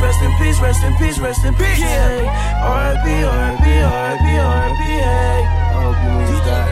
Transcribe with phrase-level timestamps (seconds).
[0.00, 1.78] rest in peace, rest in peace, rest in peace.
[1.78, 2.64] Yeah.
[2.64, 3.24] R.I.P.
[3.24, 3.64] R.I.P.
[3.80, 4.38] R.I.P.
[4.38, 4.82] R.I.P.
[5.00, 6.68] I hope you lose that.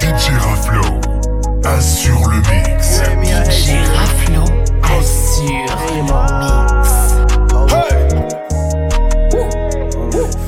[0.00, 0.82] DJ Raflo
[1.64, 2.98] assure le mix.
[2.98, 4.42] DJ Raflo
[4.82, 6.88] assure le mix.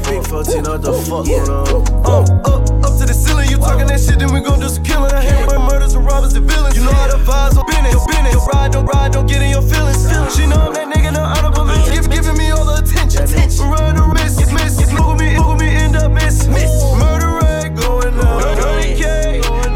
[0.08, 1.66] Big 14, what the fuck going on?
[2.04, 4.82] Uh, up, up to the ceiling, you talking that shit, then we gon' do some
[4.82, 5.12] killing.
[5.12, 6.76] I hate when murders and robbers and villains.
[6.76, 8.34] You know how the vibes business, business.
[8.34, 10.02] Don't ride, don't ride, don't get in your feelings.
[10.34, 11.94] She know I'm that nigga, no honorable mention.
[11.94, 13.26] Give, giving me all the attention.
[13.68, 14.78] Run or miss, miss.
[14.90, 16.46] Google me, Google me, end up miss.
[16.46, 18.42] Murder rate going up.
[18.58, 19.69] 100K, 100K,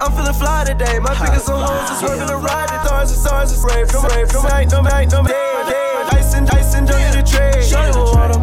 [0.00, 0.98] I'm feeling fly today.
[0.98, 2.68] My fingers on hoes, it's working a ride.
[2.68, 3.92] The stars and stars is brave.
[3.92, 5.68] No brave, no night, no night, no day.
[6.12, 7.64] Ice and ice and dirty the trade.
[7.64, 8.38] Shawty will want a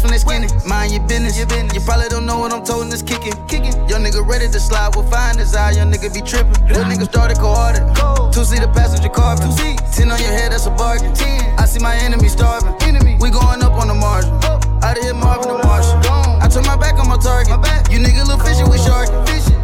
[0.00, 0.68] love for the rest when they skinny.
[0.68, 1.38] Mind your business.
[1.38, 3.34] You probably don't know what I'm told this kicking.
[3.46, 3.74] Kicking.
[3.88, 5.72] Young nigga ready to slide with fine desire.
[5.72, 6.66] Young nigga be tripping.
[6.68, 7.94] Little nigga started coordinate.
[8.32, 9.36] Two seater passenger car.
[9.36, 9.80] Two seat.
[9.92, 11.12] Ten on your head, that's a bargain.
[11.14, 11.58] Ten.
[11.58, 12.74] I see my enemy starving.
[12.82, 13.18] Enemy.
[13.20, 14.30] We going up on the margin.
[14.44, 14.60] Oh.
[14.82, 16.00] Out of here, Marvin the Martian.
[16.40, 17.52] I turn my back on my target.
[17.92, 19.10] You nigga look fishy with shark.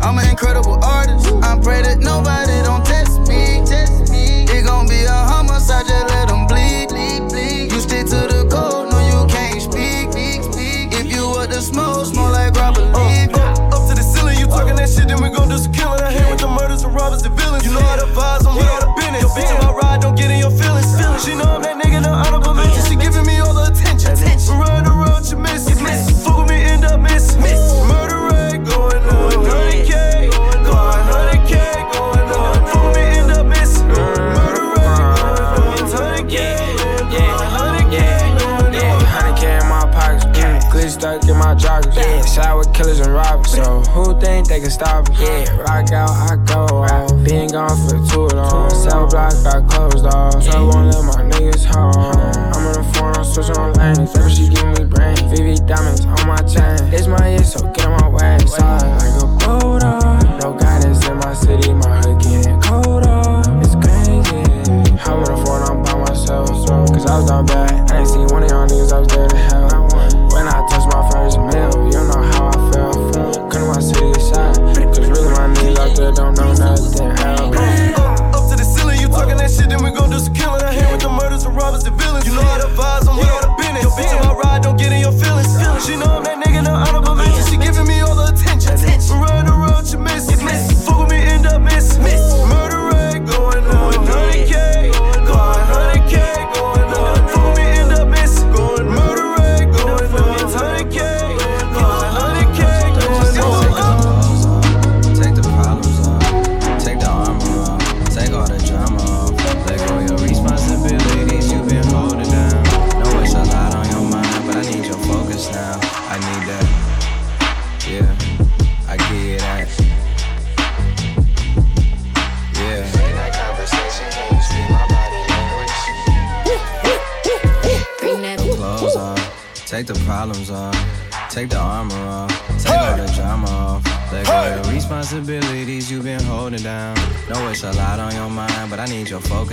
[0.03, 1.27] I'm an incredible artist.
[1.43, 3.65] I pray that nobody don't test me.
[3.65, 4.45] Test me.
[4.45, 6.16] It gon' be a homicide, just
[12.73, 13.43] smoke like Robert Lee.
[13.73, 16.01] Up, to the ceiling, you talking that shit, then we gon' do some killing.
[16.01, 17.65] I hate with the murders and robbers and villains.
[17.65, 19.23] You know how the vibes, I'm with all the business.
[19.23, 20.87] Yo, bitch, I ride, don't get in your feelings.
[21.25, 21.86] She know I'm that
[42.37, 43.53] side with killers and robbers.
[43.53, 45.19] So who think they can stop us?
[45.19, 47.09] Yeah, rock out, I go off.
[47.25, 48.69] Been gone for too long.
[48.69, 50.45] Cell block got closed off.
[50.45, 51.97] So I won't let my niggas home.
[52.53, 54.13] I'm on the phone, switch on lanes.
[54.13, 55.17] Baby, she give me brain.
[55.33, 56.77] VV diamonds on my chain.
[56.93, 58.39] It's my year, so get on my way.
[58.45, 59.97] Side like a boulder.
[60.45, 63.17] No guidance in my city, my hood getting colder.
[63.65, 64.45] It's crazy.
[65.09, 66.49] I'm on the phone, I'm by myself.
[66.69, 66.85] so.
[66.93, 67.91] Cause I was down bad.
[67.91, 69.09] I ain't seen one of y'all niggas, I was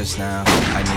[0.04, 0.44] focus now.
[0.76, 0.93] I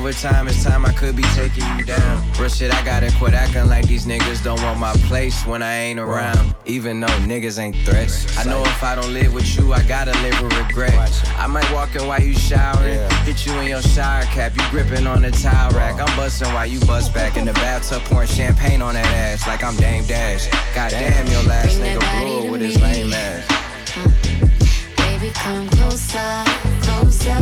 [0.00, 2.24] overtime, it's time I could be taking you down.
[2.38, 5.74] Real shit, I gotta quit acting like these niggas don't want my place when I
[5.74, 6.54] ain't around.
[6.64, 8.38] Even though niggas ain't threats.
[8.38, 10.94] I know if I don't live with you, I gotta live with regret.
[11.36, 15.06] I might walk in while you showering, hit you in your shower cap, you gripping
[15.06, 16.00] on the towel rack.
[16.00, 19.62] I'm busting while you bust back in the bathtub pouring champagne on that ass like
[19.62, 20.48] I'm Dame Dash.
[20.74, 23.46] Goddamn, your last nigga blew with his lame ass.
[23.92, 24.96] Mm.
[24.96, 26.44] Baby, come closer,
[26.80, 27.36] closer,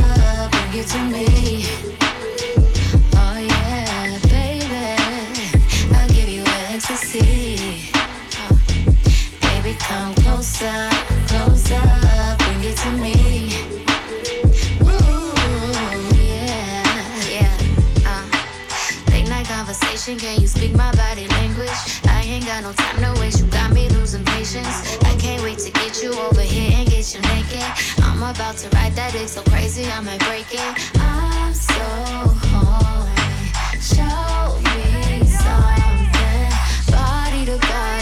[0.51, 1.99] bring it to me.
[12.39, 13.15] Bring it to me.
[14.83, 15.33] Ooh,
[16.19, 16.83] yeah,
[17.31, 17.57] yeah.
[18.05, 18.25] Uh,
[19.13, 20.19] late night conversation.
[20.19, 21.71] Can you speak my body language?
[22.07, 23.41] I ain't got no time to waste.
[23.41, 24.99] You got me losing patience.
[25.05, 27.63] I can't wait to get you over here and get you naked.
[28.03, 30.99] I'm about to ride that dick so crazy I might break it.
[30.99, 31.85] I'm so
[32.51, 33.53] horny.
[33.79, 36.51] Show me something.
[36.91, 37.98] Body to body,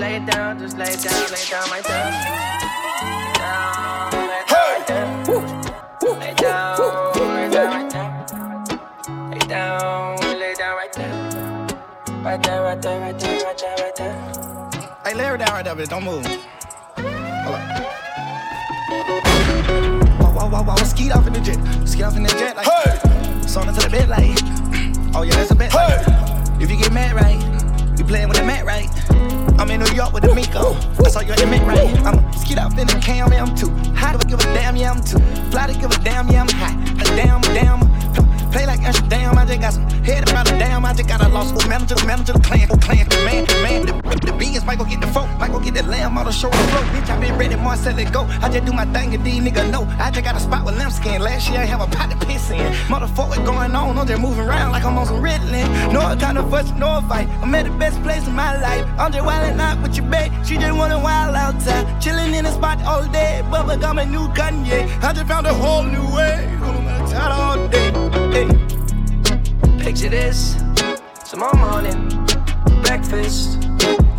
[0.00, 2.10] lay it down, just lay it down, lay it down my there.
[3.36, 5.46] Down, lay it down right there.
[6.18, 8.10] Lay down, lay down right there.
[9.30, 11.14] Lay down, lay down right there.
[12.24, 15.00] Right there, right there, right there, right there, right there.
[15.04, 16.24] Hey, lay her down right there, but don't move.
[16.24, 17.68] Hold up.
[20.18, 21.58] Whoa, whoa, whoa, whoa, skeet off in the jet.
[21.86, 22.66] Skeet off in the jet like.
[22.66, 23.46] Hey!
[23.46, 24.38] Song to the bed like,
[25.14, 25.72] oh yeah, that's a bet.
[25.72, 26.02] Hey.
[26.58, 28.88] If you get mad right, you playing with the mat right.
[29.60, 30.72] I'm in New York with Miko.
[31.04, 31.94] I saw you at the Met right.
[32.06, 34.90] I'm a skid off in the cam, I'm too hot to give a damn, yeah,
[34.90, 35.18] I'm too
[35.50, 36.72] fly to give a damn, yeah, I'm hot.
[37.14, 38.50] Damn, damn.
[38.52, 40.84] Play like Amsterdam, I just got some head about a damn.
[40.84, 43.80] I just got a lost school manager, manager, the clan, clan, man, man.
[43.86, 43.94] The,
[44.26, 46.50] the beans might go get the folk, might go get the lamb on the show
[46.50, 46.86] and float.
[46.92, 48.22] Bitch, I been ready, Marcel, let go.
[48.42, 49.84] I just do my thing and these niggas know.
[49.98, 51.22] I just got a spot with lamb skin.
[51.22, 52.72] Last year I have a pot to piss in.
[52.92, 55.92] Motherfucker going on, I'm just moving around like I'm on some Ritalin.
[55.92, 57.28] No kind of fuss, no fight.
[57.42, 58.84] I'm at the best place in my life.
[58.98, 60.32] I'm just wildin' out with your babe.
[60.44, 61.86] She just wanna wild outside.
[62.02, 63.42] Chillin' in the spot all day.
[63.50, 64.88] Bubba got my new Kanye.
[65.02, 66.58] I just found a whole new way.
[66.62, 67.89] I'm all day.
[69.80, 70.56] Picture this
[71.28, 72.08] tomorrow morning,
[72.82, 73.62] breakfast,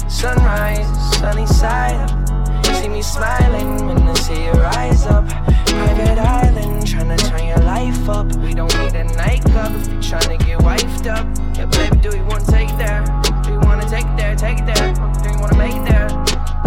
[0.10, 0.88] sunrise,
[1.18, 2.66] sunny side up.
[2.78, 5.28] See me smiling when I see you rise up.
[5.68, 8.36] Private island, trying to turn your life up.
[8.38, 11.26] We don't need a nightclub if you're trying get wifed up.
[11.56, 13.04] Yeah, baby, do you wanna take it there?
[13.44, 14.36] Do you wanna take it there?
[14.36, 14.94] Take it there.
[15.22, 16.10] Do you wanna make it there?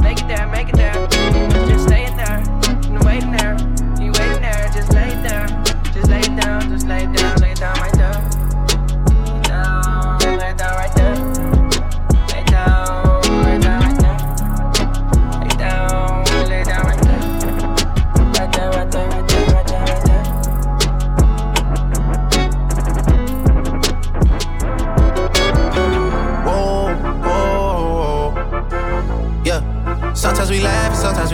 [0.02, 1.03] Make it there, make it there.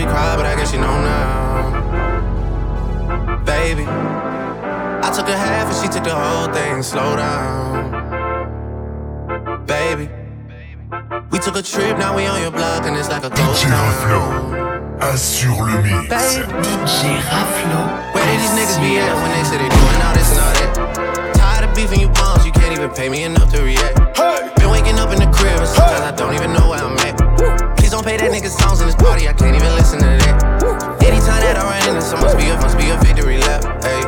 [0.04, 1.72] Laugh, sometimes we cry, but I guess you know now,
[3.44, 3.84] baby.
[3.84, 6.82] I took a half and she took the whole thing.
[6.82, 7.90] Slow down,
[9.66, 10.08] baby.
[11.30, 13.70] We took a trip, now we on your block and it's like a ghost DJ
[13.70, 13.92] town.
[13.94, 14.22] Raflo
[15.12, 16.08] assure le mix.
[16.08, 18.14] DJ Raflo.
[18.14, 20.54] Where did these niggas be at when they say they doing all this and all
[20.60, 21.34] that?
[21.34, 23.96] Tired of beefing you bums, you can't even pay me enough to react.
[24.56, 27.19] Been waking up in the crib and sometimes I don't even know where I'm at.
[28.00, 31.04] Don't pay that nigga songs in this party, I can't even listen to that.
[31.04, 33.60] Anytime that I run into some, must be a, must be a victory lap.
[33.84, 34.00] Hey,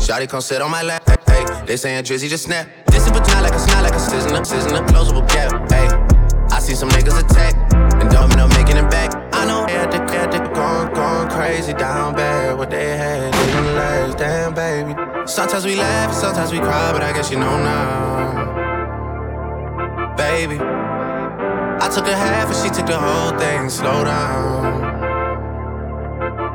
[0.00, 1.04] Shotty come sit on my lap.
[1.28, 2.66] Hey, they saying Drizzy just snap.
[2.86, 5.52] This is time like a snap, like a sizzling, sizzling, closable gap.
[5.68, 5.92] Hey,
[6.56, 7.52] I see some niggas attack
[8.00, 9.12] and up making it back.
[9.34, 12.56] I know they had to, had to going, going crazy down bad.
[12.56, 14.94] What they had didn't last, damn baby.
[15.26, 18.56] Sometimes we laugh, sometimes we cry, but I guess you know now,
[20.16, 20.56] baby.
[21.80, 23.68] I took a half and she took the whole thing.
[23.68, 24.82] Slow down,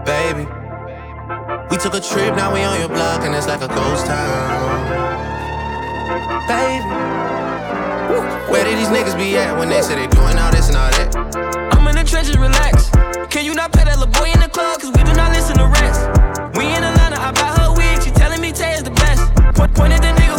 [0.05, 0.47] baby.
[1.69, 4.89] We took a trip, now we on your block, and it's like a ghost town,
[6.47, 6.89] baby.
[8.49, 10.89] Where did these niggas be at when they say they doing all this and all
[10.89, 11.15] that?
[11.77, 12.89] I'm in the trenches, relax.
[13.29, 14.81] Can you not pay that little boy in the club?
[14.81, 16.09] Cause we do not listen to rest.
[16.57, 19.21] We in Atlanta, I buy her wig, she telling me Tay is the best.
[19.53, 20.38] Point, point at the nigga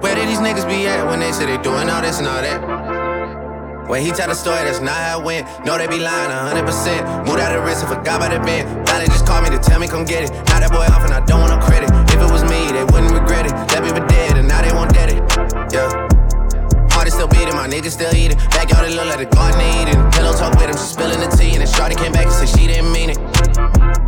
[0.00, 2.40] Where did these niggas be at when they say they doing all this and all
[2.40, 2.62] that?
[3.88, 5.48] When he tell the story, that's not how it went.
[5.64, 7.26] No, they be lying 100%.
[7.26, 8.68] Moved out of risk and forgot about the bend.
[8.86, 10.30] Now they just call me to tell me come get it.
[10.52, 11.90] Now that boy off and I don't want no credit.
[12.14, 13.56] If it was me, they wouldn't regret it.
[13.74, 15.18] That people dead and now they won't dead it.
[15.74, 15.90] Yeah.
[16.94, 18.38] Heart is still beating, my niggas still eating.
[18.54, 19.98] Backyard it look like the garden eating.
[20.14, 21.58] Pillow talk with him, she spilling the tea.
[21.58, 24.07] And then Shorty came back and said she didn't mean it.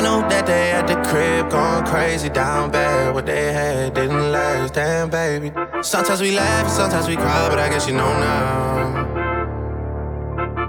[0.00, 3.14] I know that they at the crib going crazy down bad.
[3.14, 5.52] What they had didn't last, damn baby.
[5.82, 9.04] Sometimes we laugh, sometimes we cry, but I guess you know now,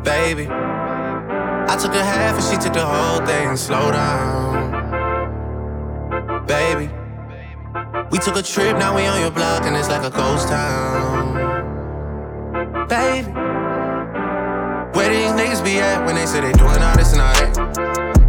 [0.04, 0.48] baby.
[0.50, 3.56] I took a half and she took the whole thing.
[3.56, 4.68] Slow down,
[6.46, 6.90] baby.
[8.12, 11.38] We took a trip, now we on your block, and it's like a ghost town,
[12.90, 13.32] baby.
[14.92, 18.21] Where these niggas be at when they say they doing all this and all that?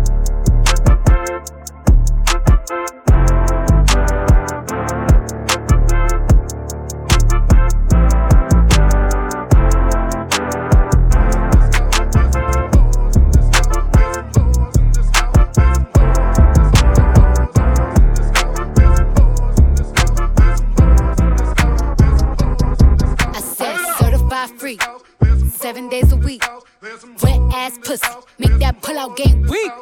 [27.54, 29.72] Ass pussy, make that pull out game weak.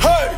[0.00, 0.28] Hey!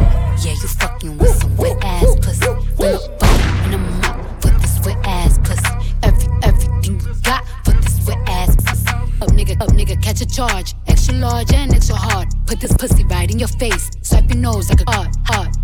[0.43, 2.47] Yeah, you fucking with some wet ass pussy.
[2.77, 5.95] Fill a bottle in the mouth for this wet ass pussy.
[6.03, 8.89] Every everything you got for this wet ass pussy.
[9.23, 10.75] Up nigga, up nigga, catch a charge.
[10.87, 12.29] Extra large and extra hard.
[12.47, 13.91] Put this pussy right in your face.
[14.03, 15.57] Swipe your nose like a art, art.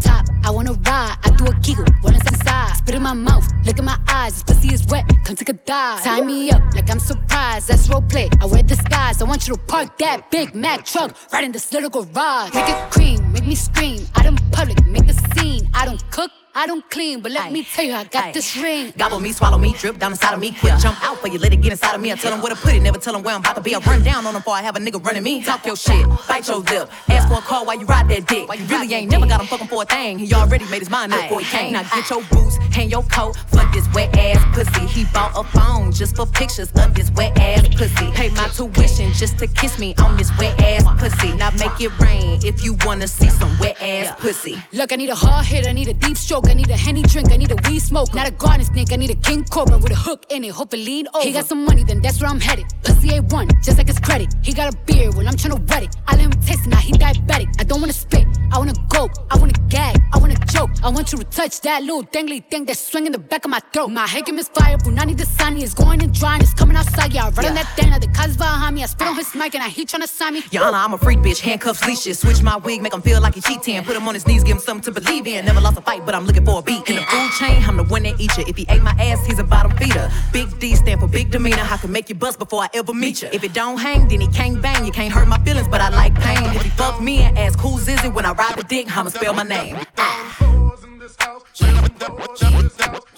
[0.00, 0.26] Top.
[0.44, 1.16] I wanna ride.
[1.24, 1.86] I do a giggle.
[2.02, 2.76] Wanna inside.
[2.76, 3.46] Spit in my mouth.
[3.64, 4.34] Look in my eyes.
[4.34, 5.04] This pussy is wet.
[5.24, 6.02] Come take a dive.
[6.02, 7.68] Tie me up like I'm surprised.
[7.68, 8.28] That's role play.
[8.40, 9.20] I wear disguise.
[9.20, 12.54] I want you to park that Big Mac truck right in this little garage.
[12.54, 13.32] Make it cream.
[13.32, 14.06] Make me scream.
[14.16, 14.84] Out in public.
[14.86, 15.68] Make a scene.
[15.74, 16.30] I don't cook.
[16.58, 18.90] I don't clean, but let me tell you, I got this ring.
[18.96, 20.52] Gobble me, swallow me, drip down inside of me.
[20.52, 22.10] Quick jump out for you, let it get inside of me.
[22.10, 23.74] I tell them where to put it, never tell them where I'm about to be.
[23.74, 25.44] I run down on them before I have a nigga running me.
[25.44, 26.90] Talk your shit, bite your lip.
[27.26, 28.46] Ask for a call while you ride that dick.
[28.56, 30.16] You really ain't never got him fucking for a thing.
[30.20, 31.72] He already made his mind up before he came.
[31.72, 34.86] Now get your boots, hang your coat, fuck this wet ass pussy.
[34.86, 38.12] He bought a phone just for pictures of this wet ass pussy.
[38.12, 41.34] Pay my tuition just to kiss me on this wet ass pussy.
[41.34, 44.62] Now make it rain if you wanna see some wet ass pussy.
[44.72, 47.02] Look, I need a hard hit, I need a deep stroke, I need a henny
[47.02, 48.14] drink, I need a weed smoke.
[48.14, 50.72] Not a garden snake, I need a king cobra with a hook in it, hope
[50.74, 51.26] it lean over.
[51.26, 52.66] He got some money, then that's where I'm headed.
[52.84, 54.32] Pussy A1, just like his credit.
[54.42, 55.96] He got a beard when I'm tryna wet it.
[56.06, 57.60] I let him taste it, now he diabetic.
[57.60, 60.70] I don't wanna spit, I wanna go, I wanna gag, I wanna joke.
[60.82, 63.60] I want you to touch that little dangly thing that's swinging the back of my
[63.72, 63.88] throat.
[63.88, 67.12] My head game is fire, Brunani the sunny is going and drying, it's coming outside.
[67.12, 68.82] Yeah, I run on that thing, the cuz behind me.
[68.82, 70.42] I spit on his mic and I he tryna sign me.
[70.56, 72.18] Honor, I'm a freak bitch, handcuffs, leashes.
[72.18, 73.82] Switch my wig, make him feel like he cheating.
[73.84, 75.44] Put him on his knees, give him something to believe in.
[75.44, 76.88] Never lost a fight, but I'm looking for a beat.
[76.88, 78.44] In the food chain, I'm the one that eat you.
[78.46, 80.10] If he ate my ass, he's a bottom feeder.
[80.32, 81.66] Big D stand for big demeanor.
[81.70, 83.28] I can make you bust before I ever meet you.
[83.32, 84.84] If it don't hang, then he can't bang.
[84.84, 86.44] You can't hurt my feelings, but I like pain.
[86.56, 88.84] If he fuck me me and ask whose is it when I ride the dick,
[88.96, 89.76] I'ma spell my name.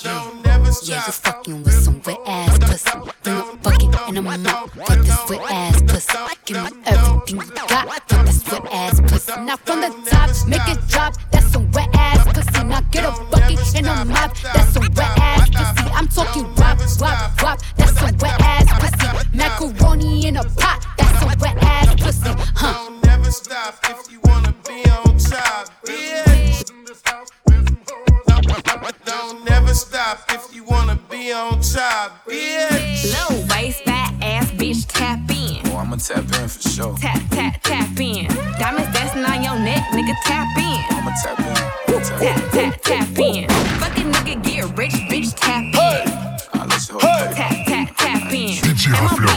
[0.04, 0.26] Yeah,
[0.84, 2.98] yeah, you fucking with some wet ass pussy.
[3.22, 6.18] Bring a bucket and a mop for this wet ass pussy.
[6.44, 9.32] Give me everything you got for this wet ass pussy.
[9.40, 11.14] Now from the top, make it drop.
[11.32, 12.64] That's some wet ass pussy.
[12.64, 14.36] Now get a bucket and a mop.
[14.54, 15.90] That's some wet ass pussy.
[15.98, 17.58] I'm talking wop wop wop.
[17.78, 19.08] That's some wet ass pussy.
[19.34, 20.86] Macaroni in a pot.
[20.98, 22.32] That's some wet ass pussy.
[22.54, 22.97] Huh
[23.28, 25.68] and stop if you wanna be on top.
[25.86, 26.24] Yeah.
[29.04, 33.12] Don't never stop if you wanna be on top, bitch.
[33.12, 35.60] Low bass, fat ass, bitch, tap in.
[35.66, 36.96] Oh, I'ma tap in for sure.
[36.96, 38.26] Tap, tap, tap in.
[38.58, 40.80] Diamonds dancing on your neck, nigga, tap in.
[40.96, 42.02] I'ma tap in.
[42.02, 43.48] Tap, tap, tap, tap in.
[43.80, 45.72] Fucking nigga, get rich, bitch, tap in.
[45.74, 46.04] Hey.
[46.54, 47.34] Right, let's hold hey.
[47.34, 47.67] Tap
[48.32, 48.54] in.
[48.62, 49.28] DJ Raflo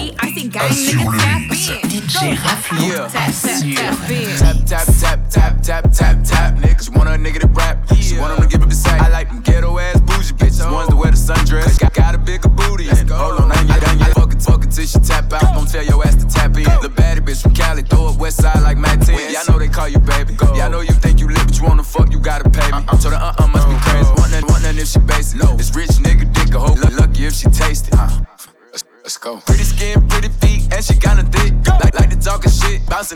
[0.60, 1.71] assure le mix.
[1.88, 3.07] DJ Raflo.
[4.38, 6.55] Tap, tap, tap, tap, tap, tap, tap.
[6.60, 7.80] Niggas want a nigga to rap.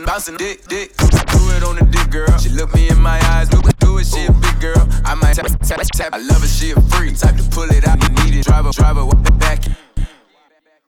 [0.04, 0.96] bouncing, bouncing, dick, dick.
[0.96, 2.36] Do it on the dick, girl.
[2.38, 4.88] She look me in my eyes, do it, do it, she a big girl.
[5.04, 6.12] I might tap, tap, tap.
[6.12, 7.16] I love her, she a freak.
[7.16, 8.44] Type to pull it out, you need it.
[8.44, 9.64] Driver, driver, walk the back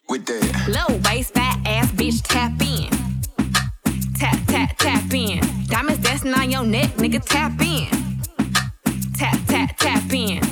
[0.09, 0.69] with that.
[0.69, 2.91] Low waist, fat ass, bitch, tap in.
[4.15, 5.41] Tap, tap, tap in.
[5.67, 7.89] Diamonds dancing on your neck, nigga, tap in.
[9.15, 10.48] Tap, tap, tap in.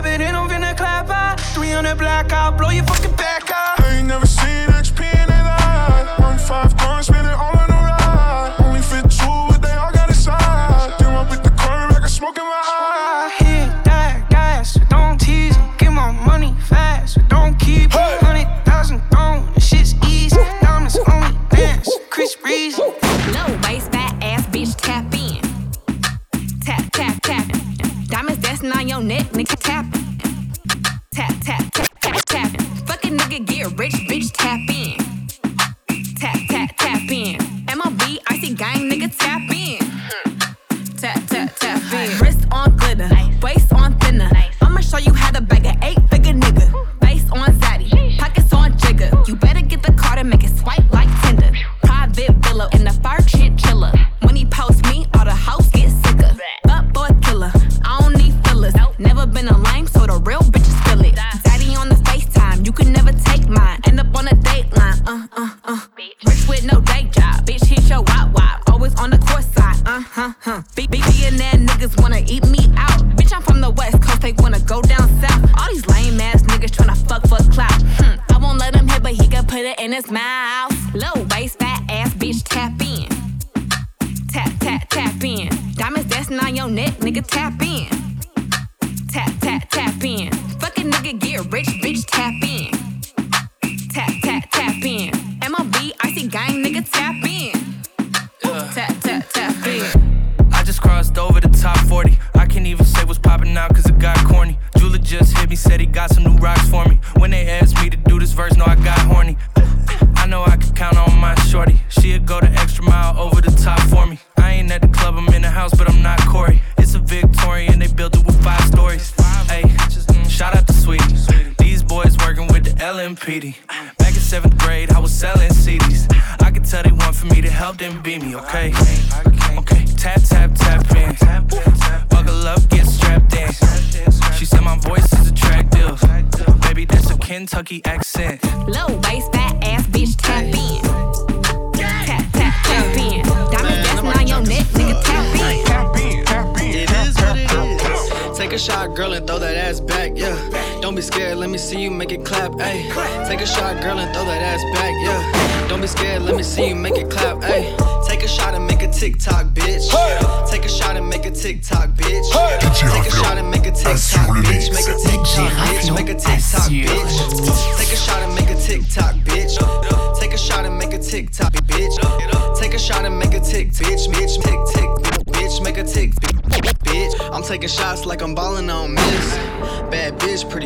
[0.00, 1.40] Grab it and I'm finna clap out.
[1.40, 3.37] 300 black, I'll blow your fucking back.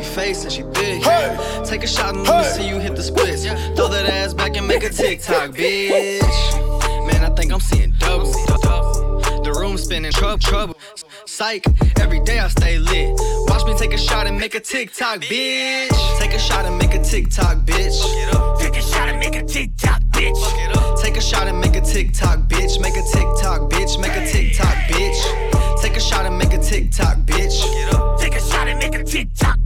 [0.03, 1.03] Pretty face, and she thick.
[1.65, 3.45] Take a shot and let me see you hit the splits.
[3.45, 3.75] Yeah.
[3.75, 7.07] Throw that ass back and make a TikTok, bitch.
[7.07, 8.33] Man, I think I'm seeing double.
[9.43, 10.77] The room spinning, trouble, trouble.
[11.27, 11.65] Psych,
[12.01, 13.19] every day I stay lit.
[13.49, 16.19] Watch me take a shot and make a TikTok, bitch.
[16.19, 17.99] Take a shot and make a TikTok, bitch.
[18.61, 21.03] Take a shot and make a TikTok, bitch.
[21.03, 22.81] Take a shot and make a TikTok, bitch.
[22.81, 24.01] Make a TikTok, bitch.
[24.01, 25.81] Make a TikTok, bitch.
[25.83, 28.21] Take a shot and make a TikTok, bitch.
[28.21, 29.59] Take a shot and make a TikTok, bitch.
[29.59, 29.62] Take a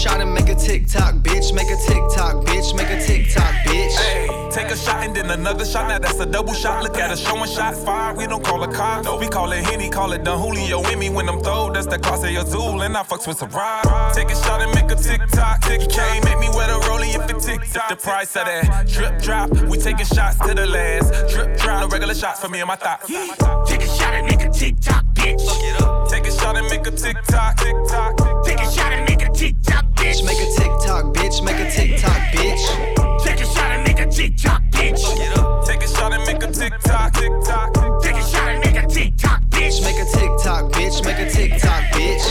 [0.00, 1.52] shot and make a TikTok, bitch.
[1.52, 2.74] Make a TikTok, bitch.
[2.74, 3.96] Make a TikTok, bitch.
[3.98, 5.88] Hey, take a shot and then another shot.
[5.88, 6.82] Now that's a double shot.
[6.82, 8.14] Look at us showing shot fire.
[8.14, 9.04] We don't call it cops.
[9.04, 9.90] No, we call it Henny.
[9.90, 11.74] Call it Don Julio in me when I'm throwed.
[11.74, 12.84] That's the cost of your Zool.
[12.84, 14.12] And I fucks with some ride.
[14.14, 15.68] Take a shot and make a TikTok.
[15.68, 17.90] You can't make me wear the rollie if it TikTok.
[17.90, 19.50] The price of that drip drop.
[19.68, 21.34] We taking shots to the last.
[21.34, 21.82] Drip drop.
[21.82, 23.06] No regular shots for me and my thoughts.
[23.06, 26.08] Take a shot and make a TikTok, bitch.
[26.08, 27.56] Take a shot and make a TikTok.
[27.58, 28.44] TikTok.
[28.44, 30.24] Take a shot and make a TikTok, bitch.
[30.24, 31.42] Make a TikTok, bitch.
[31.44, 33.24] Make a TikTok, bitch.
[33.24, 35.66] Take a shot and make a TikTok, bitch.
[35.66, 37.12] Take a shot and make a TikTok.
[37.14, 38.02] TikTok.
[38.02, 39.82] Take a shot and make a TikTok, bitch.
[39.82, 41.04] Make a TikTok, bitch.
[41.04, 42.26] Make a TikTok, bitch.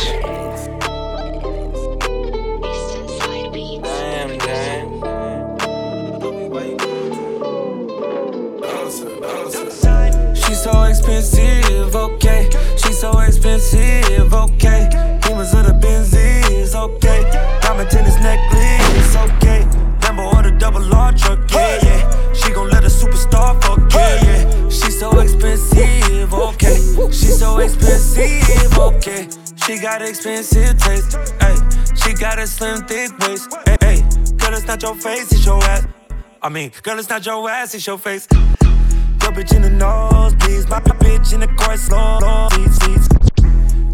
[3.84, 4.90] Damn, damn.
[10.36, 12.50] She's so expensive, okay.
[12.78, 15.19] She's so expensive, okay.
[15.30, 17.22] Demons of the Benzies, okay.
[17.62, 19.62] Diamond tennis necklace, okay.
[20.02, 22.34] Lambo or the double R truck, yeah, yeah.
[22.34, 24.70] She gon' let a superstar fuck, yeah, yeah.
[24.70, 26.78] She's so expensive, okay.
[27.12, 29.28] She so expensive, okay.
[29.68, 31.58] She got expensive taste, hey.
[31.94, 34.02] She got a slim, thick waist, hey, hey.
[34.38, 35.86] Girl, it's not your face, it's your ass.
[36.42, 38.28] I mean, girl, it's not your ass, it's your face.
[38.32, 40.68] Your bitch in the nose, please.
[40.68, 43.29] My bitch in the court, slow, slow, seats, seats.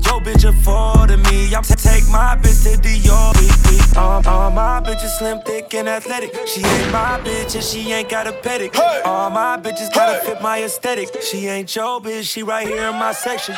[0.05, 1.53] Yo, bitch affording me.
[1.55, 3.97] I'm to take my bitch to Dior.
[3.97, 6.35] All, all my bitches slim, thick, and athletic.
[6.47, 8.75] She ain't my bitch and she ain't got a pedic.
[9.05, 11.09] All my bitches gotta fit my aesthetic.
[11.21, 13.55] She ain't your bitch, she right here in my section.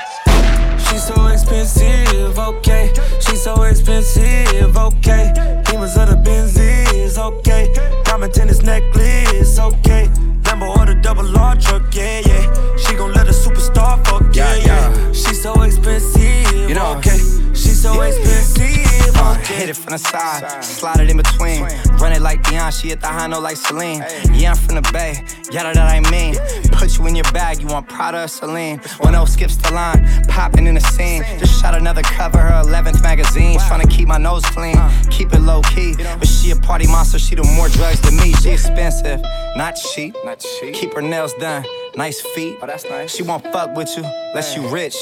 [0.89, 2.93] She's so expensive, okay.
[3.19, 5.33] She's so expensive, okay.
[5.65, 7.73] Demons of the Benzies, okay.
[8.03, 10.09] Diamond tennis necklace, okay.
[10.47, 12.77] Lambo or the double R truck, yeah, yeah.
[12.77, 15.11] She gon' let a superstar fuck, yeah, yeah.
[15.11, 16.93] She's so expensive, You know.
[16.93, 17.17] Uh, okay.
[17.53, 18.86] She's so expensive,
[19.27, 19.55] Okay.
[19.55, 21.63] hit it from the side, slide it in between.
[21.99, 24.03] Run it like Beyonce, she hit the high note like Celine.
[24.33, 26.35] Yeah, I'm from the Bay, yada that I mean.
[26.71, 28.79] Put you in your bag, you want Prada or Celine.
[28.99, 31.23] One L skips the line, popping in the scene.
[31.39, 33.59] Just shot another cover, her 11th magazine.
[33.67, 34.77] Trying to keep my nose clean,
[35.09, 35.95] keep it low key.
[35.97, 38.33] But she a party monster, she do more drugs than me.
[38.33, 39.21] She expensive,
[39.55, 40.15] not cheap.
[40.23, 40.73] Not cheap.
[40.73, 42.57] Keep her nails done, nice feet.
[42.61, 43.15] Oh, that's nice.
[43.15, 44.95] She won't fuck with you, unless you rich.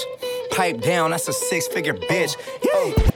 [0.52, 2.36] Pipe down, that's a six figure bitch.
[2.64, 3.15] Yeah.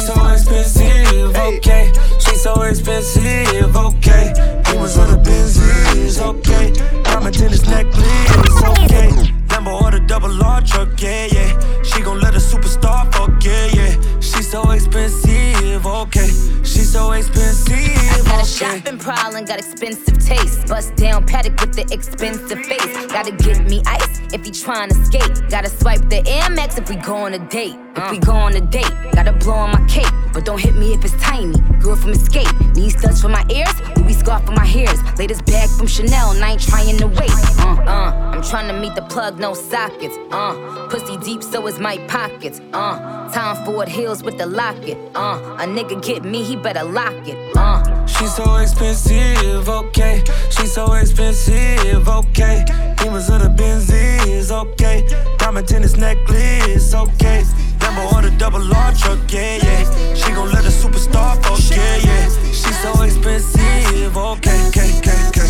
[0.00, 1.92] She's so expensive, okay.
[2.20, 4.32] She's so expensive, okay.
[4.64, 6.72] Demons of the Benzies, okay.
[7.02, 9.10] Diamond tennis necklace, okay.
[9.48, 11.82] Lambo or the double R truck, yeah, yeah.
[11.82, 14.20] She gon' let a superstar fuck, yeah, yeah.
[14.20, 16.28] She's so expensive, okay.
[16.64, 18.80] She's so expensive, Got a okay.
[18.80, 20.66] shopping problem, got expensive taste.
[20.66, 23.06] Bust down paddock with the expensive face.
[23.08, 25.50] Gotta get me ice if he tryna skate.
[25.50, 27.76] Gotta swipe the Air Max if we go on a date.
[28.00, 30.10] If we go on a date, gotta blow on my cape.
[30.32, 31.58] But don't hit me if it's tiny.
[31.80, 32.48] Girl from Escape.
[32.74, 34.98] Need studs for my ears, Louis scarf for my hairs.
[35.18, 37.30] Latest bag from Chanel, and I ain't trying to wait.
[37.58, 40.16] Uh, uh, I'm trying to meet the plug, no sockets.
[40.30, 42.60] Uh, pussy deep, so is my pockets.
[42.72, 44.96] Uh, time Ford heels with the locket.
[45.14, 47.36] Uh, a nigga get me, he better lock it.
[47.54, 48.06] Uh.
[48.06, 50.22] She's so expensive, okay.
[50.50, 52.64] She's so expensive, okay.
[52.98, 55.06] Demons of the Benzies, okay.
[55.38, 57.44] Diamond tennis necklace, okay.
[57.80, 60.14] Lambo or the double R truck, yeah, yeah.
[60.14, 62.28] She gon' let a superstar fuck, yeah, yeah.
[62.46, 65.49] She's so expensive, okay, okay, okay, okay, okay, okay.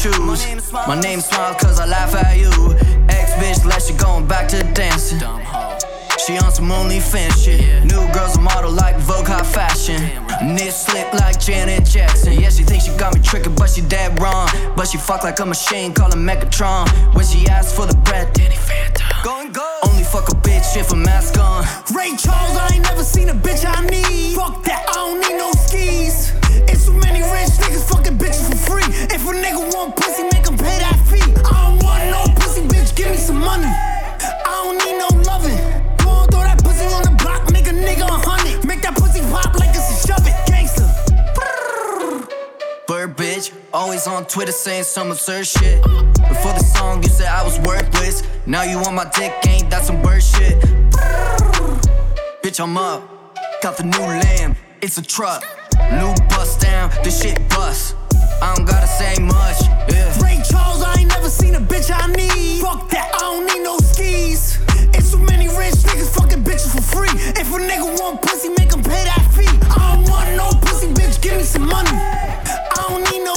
[0.00, 0.72] Choose.
[0.72, 2.50] My name smiles cause I laugh at you.
[3.08, 5.20] Ex bitch, left you going back to dancing.
[6.26, 7.84] She on some OnlyFans shit.
[7.84, 10.00] New girl's a model like Vogue High Fashion.
[10.42, 12.32] Knit slick like Janet Jackson.
[12.32, 14.48] Yeah, she thinks she got me tricking, but she dead wrong.
[14.76, 16.88] But she fuck like a machine, call her Megatron.
[17.14, 19.06] When she asks for the bread, Danny Phantom.
[19.22, 19.75] Going go.
[20.12, 21.64] Fuck a bitch if a mask on.
[21.94, 24.34] Ray Charles, I ain't never seen a bitch I need.
[24.36, 26.32] Fuck that, I don't need no skis.
[26.70, 28.86] It's too many rich niggas fucking bitches for free.
[29.12, 31.20] If a nigga want pussy, make him pay that fee.
[31.20, 33.66] I don't want no pussy, bitch, give me some money.
[33.66, 35.58] I don't need no loving.
[35.98, 38.64] Go on, throw that pussy on the block, make a nigga a hundred.
[38.64, 40.88] Make that pussy pop like it's a shove it, gangster.
[42.86, 45.82] Bird bitch, always on Twitter saying some absurd shit.
[45.82, 48.22] Before the song, you said I was worthless.
[48.46, 50.58] Now you on my dick, ain't that some bird shit?
[52.42, 53.02] Bitch, I'm up.
[53.62, 55.44] Got the new lamb, it's a truck.
[55.92, 57.94] New bust down, this shit bust.
[58.40, 59.60] I don't gotta say much,
[59.92, 60.24] yeah.
[60.24, 62.62] Ray Charles, I ain't never seen a bitch I need.
[62.62, 64.58] Fuck that, I don't need no skis.
[64.96, 67.12] It's too many rich niggas fucking bitches for free.
[67.12, 69.52] If a nigga want pussy, make him pay that fee.
[69.68, 71.90] I don't want no pussy, bitch, give me some money.
[71.92, 73.35] I don't need no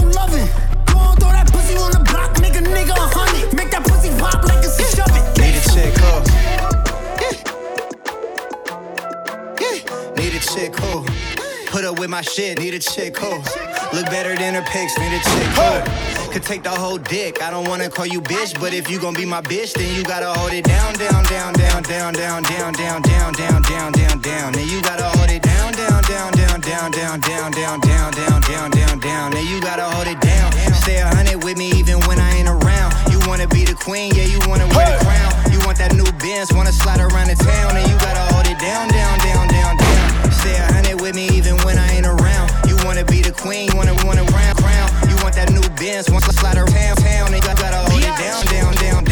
[2.75, 3.53] nigga a hundred.
[3.55, 5.23] Make that pussy pop like a shove it.
[5.39, 6.21] Need a chick, huh?
[10.17, 11.05] Need a chick, who?
[11.71, 13.31] Put up with my shit, need a chick, who?
[13.95, 16.31] Look better than her pics, need a chick, who?
[16.31, 19.15] Could take the whole dick, I don't wanna call you bitch, but if you gon'
[19.15, 22.73] be my bitch, then you gotta hold it down, down, down, down, down, down, down,
[22.73, 24.53] down, down, down, down, down, down.
[24.53, 28.41] Then you gotta hold it down, down, down, down, down, down, down, down, down, down,
[28.41, 29.31] down, down, down.
[29.31, 30.58] Then you gotta hold it down.
[30.89, 32.89] Stay a hundred with me even when I ain't around.
[33.13, 35.29] You wanna be the queen, yeah, you wanna wear the crown.
[35.53, 38.57] You want that new Benz, wanna slide around the town, and you gotta hold it
[38.57, 40.31] down, down, down, down, down.
[40.31, 42.49] Stay a hundred with me even when I ain't around.
[42.65, 44.89] You wanna be the queen, wanna wanna round crown.
[45.05, 48.41] You want that new Benz, wanna slide around town, and you gotta hold it down,
[48.49, 49.08] down, down, down, down.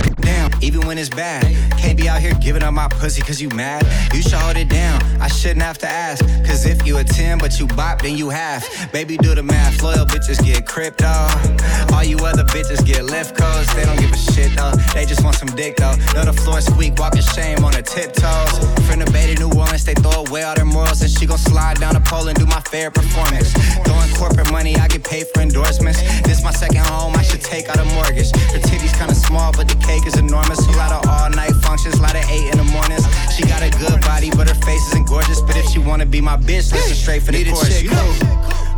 [0.67, 1.45] Even when it's bad,
[1.77, 3.87] can't be out here giving up my pussy cause you mad.
[4.13, 5.01] You should hold it down.
[5.21, 6.25] I shouldn't have to ask.
[6.45, 8.91] Cause if you a 10 but you bop, then you half.
[8.91, 9.81] Baby, do the math.
[9.81, 11.07] Loyal bitches get crypto.
[11.07, 11.93] Uh.
[11.93, 13.73] All you other bitches get left codes.
[13.75, 14.73] They don't give a shit though.
[14.93, 15.95] They just want some dick though.
[16.13, 18.59] Know the floor squeak, walking shame on her tiptoes.
[18.85, 21.01] From the Bay to New Orleans, they throw away all their morals.
[21.01, 23.53] And she gon' slide down the pole and do my fair performance.
[23.87, 26.01] Throwing corporate money, I get paid for endorsements.
[26.23, 28.31] This my second home, I should take out a mortgage.
[28.51, 30.56] Her titties kinda small, but the cake is enormous.
[30.65, 33.05] A lot of all night functions, lot of eight in the mornings.
[33.35, 35.41] She got a good body, but her face isn't gorgeous.
[35.41, 37.91] But if she wanna be my bitch, listen straight for the Need a chick, You
[37.91, 38.09] know,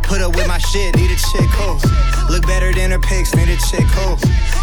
[0.02, 1.78] put up with my shit, need a chick, who
[2.28, 4.16] Look better than her pics, need a chick, who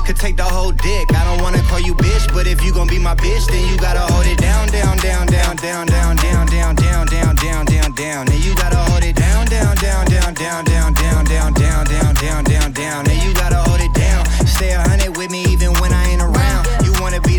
[0.06, 2.88] Could take the whole dick, I don't wanna call you bitch, but if you gon'
[2.88, 6.46] be my bitch, then you gotta hold it down, down, down, down, down, down, down,
[6.46, 8.26] down, down, down, down, down, down.
[8.28, 12.14] Then you gotta hold it down, down, down, down, down, down, down, down, down, down,
[12.16, 13.06] down, down, down.
[13.06, 14.26] Then you gotta hold it down.
[14.46, 16.17] Stay a hundred with me even when I ain't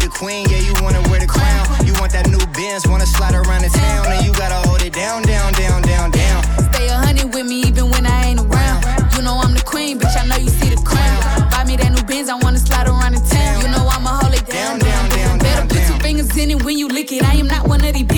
[0.09, 1.65] the queen, yeah, you wanna wear the crown.
[1.85, 4.93] You want that new Benz, wanna slide around the town, and you gotta hold it
[4.93, 6.43] down, down, down, down, down.
[6.73, 8.85] Stay a hundred with me even when I ain't around.
[9.15, 10.17] You know I'm the queen, bitch.
[10.17, 11.51] I know you see the crown.
[11.51, 13.61] Buy me that new Benz, I wanna slide around the town.
[13.63, 15.39] You know I'ma hold it down, down, down.
[15.39, 15.39] down.
[15.39, 17.23] Better put two fingers in it when you lick it.
[17.23, 18.18] I am not one of these bitches in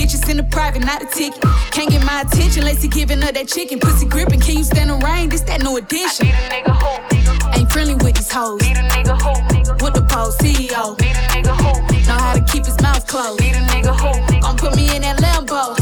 [0.51, 1.41] private, not a ticket.
[1.71, 3.79] Can't get my attention unless he giving her that chicken.
[3.79, 5.29] Pussy gripping, can you stand the rain?
[5.29, 6.27] This that new addition.
[7.55, 8.61] Ain't friendly with these hoes.
[8.61, 9.41] Need a nigga hoe.
[9.83, 10.99] With the pole CEO.
[10.99, 11.81] Need a nigga hope.
[12.07, 13.41] Know how to keep his mouth closed.
[13.41, 14.21] Need a nigga hope.
[14.41, 15.73] Gon' put me in that Lambo.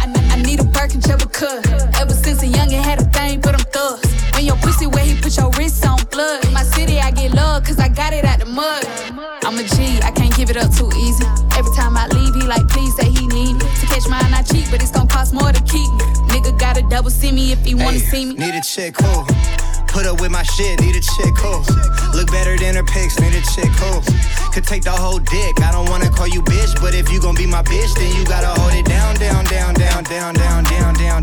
[0.00, 1.66] I, I need a Birkin cut.
[2.00, 4.06] Ever since a youngin' had a thing for them thugs.
[4.34, 6.44] When your pussy where he put your wrist on blood.
[6.44, 8.84] In my city, I get love, cause I got it out the mud.
[9.44, 11.24] I'm a G, I can't give it up too easy.
[11.58, 13.07] Every time I leave, he like, please say
[14.08, 15.90] mine, I cheat, but it's gon' cost more to keep.
[16.32, 18.34] Nigga gotta double see me if he wanna see me.
[18.34, 19.24] Need a chick, who
[19.88, 21.62] Put up with my shit, need a chick, who
[22.16, 24.00] Look better than her pics, need a chick, who
[24.52, 27.34] Could take the whole dick, I don't wanna call you bitch, but if you gon'
[27.34, 30.94] be my bitch, then you gotta hold it down, down, down, down, down, down, down,
[30.94, 31.22] down,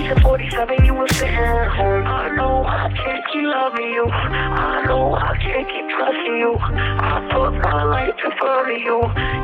[0.00, 0.16] chose.
[0.16, 2.06] I 47, you was sitting at home.
[2.06, 4.06] I know I can't keep loving you.
[4.08, 6.56] I know I can't keep trusting you.
[6.60, 9.00] I put my life in front of you.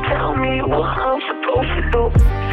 [0.09, 2.03] Tell me what I'm supposed to do.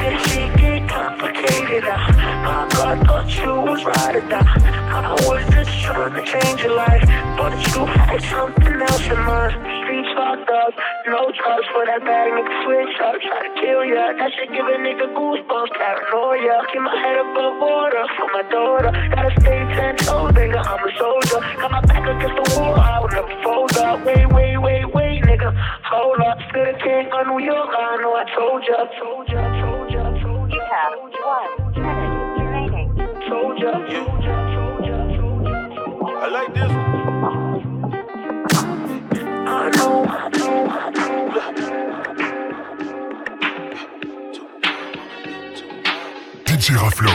[0.00, 1.84] This shit get complicated.
[1.86, 4.44] I, I thought you was right or die.
[4.46, 7.02] I was just trying to change your life,
[7.36, 9.85] but you had something else in mind.
[10.16, 10.72] Locked up,
[11.12, 14.16] no trust for that bag, nigga switch up, try to kill ya.
[14.16, 16.64] That shit give a nigga goosebumps, paranoia.
[16.72, 18.90] Keep my head above water for my daughter.
[19.12, 21.40] Gotta stay ten toes, nigga, I'm a soldier.
[21.60, 24.06] Got my back against the wall, I would never fold up.
[24.08, 25.52] Wait, wait, wait, wait, nigga,
[25.84, 26.40] hold up.
[26.48, 30.00] Still the king of New York, I know I told ya, told ya, told ya,
[30.24, 30.56] told ya.
[30.56, 32.88] You have one minute remaining.
[33.28, 36.24] Told ya, told ya, told ya, told ya.
[36.24, 36.72] I like this.
[36.72, 36.95] I
[46.44, 47.10] DJ Raflo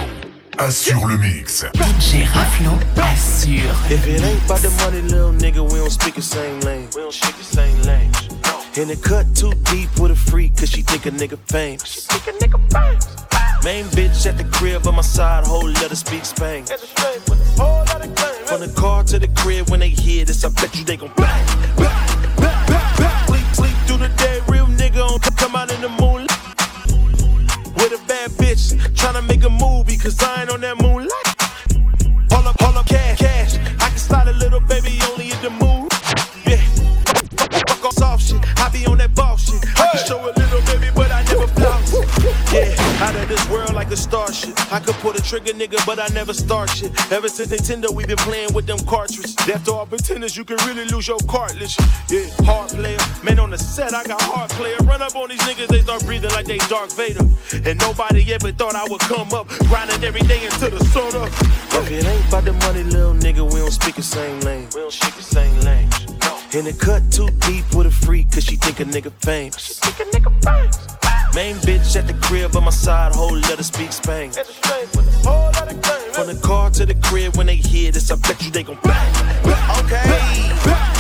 [0.58, 1.66] assure le mix.
[1.74, 3.76] DJ Raflo assure.
[3.92, 6.88] If it ain't about the money, little nigga, we don't speak the same lane.
[6.96, 8.12] We don't speak the same lane.
[8.76, 12.08] And it cut too deep with a freak, cause she think a nigga famous.
[12.08, 13.32] Think a nigga famous.
[13.64, 16.66] Main bitch at the crib on my side, whole letter speak Spain.
[16.66, 21.12] From the car to the crib, when they hear this, I bet you they gon'
[21.16, 21.51] bang, bang,
[24.48, 26.30] real nigga on come out in the moonlight.
[27.78, 30.81] With a bad bitch, tryna make a movie, cause I ain't on that
[43.92, 44.72] like a starship.
[44.72, 46.92] I could pull the trigger, nigga, but I never start shit.
[47.12, 49.36] Ever since Nintendo, we been playing with them cartridges.
[49.50, 51.76] After all pretenders, you can really lose your cartilage.
[52.10, 52.98] Yeah, hard player.
[53.24, 54.78] Man, on the set, I got hard player.
[54.84, 57.26] Run up on these niggas, they start breathing like they Darth Vader.
[57.66, 61.26] And nobody ever thought I would come up, grinding every day into the soda.
[61.80, 64.68] If it ain't about the money, little nigga, we don't speak the same lane.
[64.74, 65.90] We don't speak the same lane.
[66.54, 69.82] And it cut too deep with a freak, cause she think a nigga famous.
[69.84, 71.01] She think a nigga famous.
[71.34, 74.32] Main bitch at the crib on my side, whole letter speak Spain.
[74.32, 78.78] From the car to the crib, when they hear this, I bet you they gon'
[78.84, 79.16] bang.
[79.80, 80.02] Okay.
[80.04, 80.91] I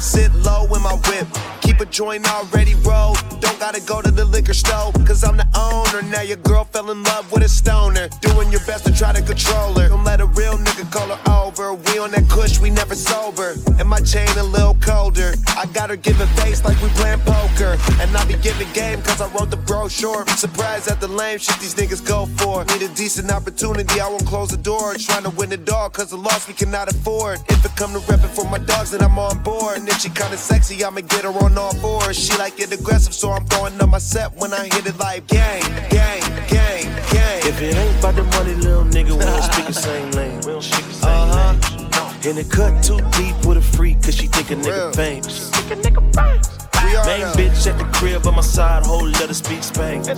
[0.00, 1.26] sit low in my whip.
[1.60, 3.18] Keep a joint already rolled.
[3.40, 4.92] Don't gotta go to the liquor store.
[5.06, 6.02] Cause I'm the owner.
[6.08, 8.08] Now your girl fell in love with a stoner.
[8.20, 9.88] Doing your best to try to control her.
[9.88, 11.74] Don't let a real nigga call her over.
[11.74, 13.54] We on that kush, we never sober.
[13.78, 15.34] And my chain a little colder.
[15.56, 17.76] I got her giving face like we playing poker.
[18.00, 20.26] And I be giving game cause I wrote the brochure.
[20.28, 22.64] Surprised at the lame shit these niggas go for.
[22.64, 24.94] Need a decent opportunity, I won't close the door.
[24.94, 27.38] Trying to win the dog cause the loss we cannot afford.
[27.48, 29.89] If it come to reppin' for my dogs, then I'm on board.
[29.90, 32.16] If she kinda sexy, I'ma get her on all fours.
[32.16, 35.26] She like it aggressive, so I'm throwing up my set when I hit it like
[35.26, 37.40] gang, gang, gang, gang.
[37.50, 40.36] If it ain't about the money, little nigga, we don't speak the same lane.
[40.46, 41.52] We don't speak the same uh-huh.
[41.52, 41.90] lane.
[42.22, 45.50] And it cut too deep with a freak, cause she think a nigga famous.
[45.50, 46.60] Think a nigga famous.
[47.06, 50.04] Main bitch at the crib on my side, whole letter speak Spain.
[50.04, 50.14] From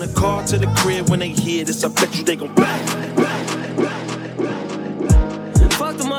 [0.00, 3.02] the car to the crib, when they hear this, I bet you they gon' bang.
[3.16, 4.11] Fuck them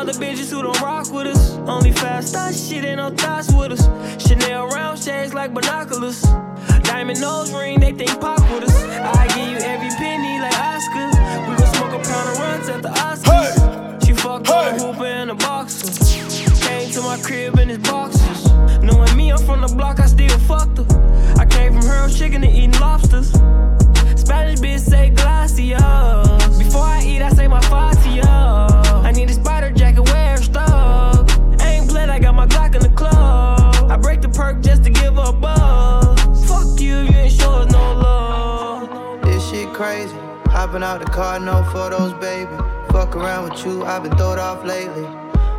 [0.03, 1.51] other bitches who don't rock with us.
[1.65, 3.83] Only fast thoughts, shit ain't no thoughts with us.
[4.21, 6.21] Chanel round shades like binoculars.
[6.83, 8.75] Diamond nose ring, they think pop with us.
[8.99, 11.07] I give you every penny like Oscar.
[11.47, 14.05] We gon' smoke a pound of runs at the Oscars.
[14.05, 15.87] She fucked on a hooper and a boxer.
[16.67, 18.51] Came to my crib in his boxers.
[18.83, 21.35] Knowing me, I'm from the block, I still fucked her.
[21.39, 23.31] I came from her chicken to eating lobsters.
[24.19, 26.57] Spanish bitch say glacios.
[26.57, 28.83] Before I eat, I say my fatio.
[29.05, 29.33] I need a
[34.63, 36.47] just to give her a buzz.
[36.47, 39.21] Fuck you, you ain't show us no love.
[39.23, 40.15] This shit crazy.
[40.47, 42.51] Hopping out the car, no photos, baby.
[42.91, 45.05] Fuck around with you, I've been throwed off lately.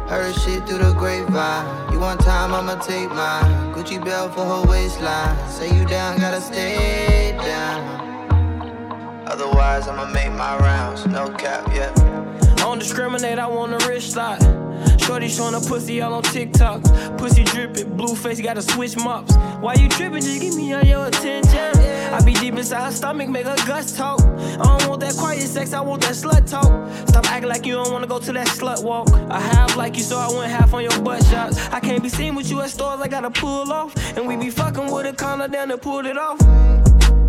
[0.09, 1.93] Heard shit through the grapevine.
[1.93, 3.75] You want time, I'ma take mine.
[3.75, 5.37] Gucci belt for her waistline.
[5.51, 9.27] Say you down, gotta stay down.
[9.27, 11.07] Otherwise, I'ma make my rounds.
[11.07, 11.93] No cap, yeah.
[11.97, 14.64] I don't discriminate, I want a rich side.
[14.99, 16.83] Shorty showing her pussy all on TikTok.
[17.19, 19.35] Pussy dripping, blue face, gotta switch mops.
[19.61, 20.23] Why you tripping?
[20.23, 21.95] Just give me all your attention.
[22.15, 24.21] I be deep inside her stomach, make her guts talk.
[24.21, 27.09] I don't want that quiet sex, I want that slut talk.
[27.09, 29.11] Stop acting like you don't wanna go to that slut walk.
[29.31, 31.59] I have like you, so I went half on your butt shots.
[31.69, 33.95] I can't be seen with you at stores, I gotta pull off.
[34.17, 36.41] And we be fucking with a condom down and pull it off.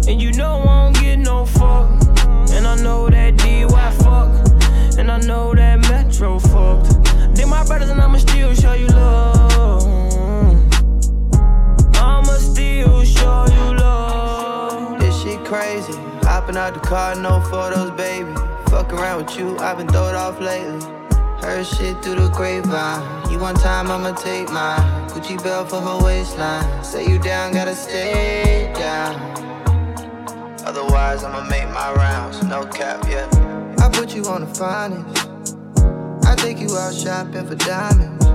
[0.07, 1.89] And you know I don't get no fuck.
[2.51, 4.54] And I know that DY fuck.
[4.97, 7.35] And I know that Metro fucked.
[7.35, 9.83] They my brothers and I'ma still show you love.
[11.95, 14.99] I'ma still show you love.
[14.99, 15.93] This shit crazy.
[16.23, 18.33] Hopping out the car, no photos, baby.
[18.69, 20.79] Fuck around with you, I've been throwed off lately.
[21.41, 23.31] Heard shit through the grapevine.
[23.31, 25.09] You one time, I'ma take mine.
[25.09, 26.83] Gucci belt for her waistline.
[26.83, 29.15] Say you down, gotta stay down.
[30.65, 32.41] Otherwise, I'ma make my rounds.
[32.43, 33.44] No cap, yeah.
[33.95, 35.25] Put you on the finest.
[36.27, 38.25] I take you out shopping for diamonds.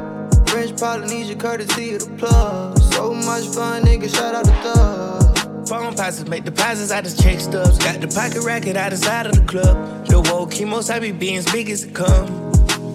[0.51, 2.79] French Polynesia, courtesy of the plug.
[2.95, 5.69] So much fun, nigga, shout out the thug.
[5.69, 7.79] Phone passes make deposits, I just check stubs.
[7.79, 10.07] Got the pocket racket out the side of the club.
[10.07, 12.50] The woke chemos, I be being as big as it come.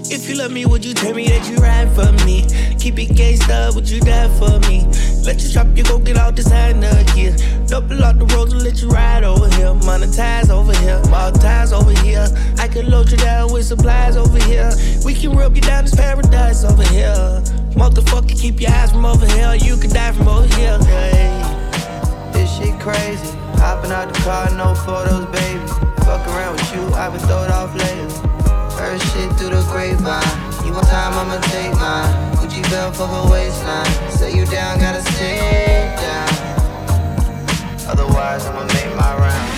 [0.08, 2.46] If you love me, would you tell me that you ride for me?
[2.80, 4.86] Keep it gangsta, would you die for me?
[5.26, 7.36] Let you drop, you go get all designer gear.
[7.68, 9.74] Double out the road and let you ride over here.
[9.82, 12.28] Monetize over here, monetize over here.
[12.60, 14.72] I can load you down with supplies over here.
[15.04, 17.42] We can rub you down this paradise over here.
[17.74, 19.56] Motherfucker, keep your eyes from over here.
[19.56, 20.78] You can die from over here.
[20.86, 21.34] Hey.
[22.32, 23.36] This shit crazy.
[23.58, 25.66] Hopping out the car, no photos, baby.
[26.06, 28.35] Fuck around with you, I've been throwed off lately.
[28.86, 30.22] Heard shit through the grapevine.
[30.64, 32.06] You one time, I'ma take mine.
[32.38, 34.12] Gucci belt for her waistline.
[34.12, 36.30] Say you down, gotta stay down.
[37.90, 39.50] Otherwise, I'ma make my round.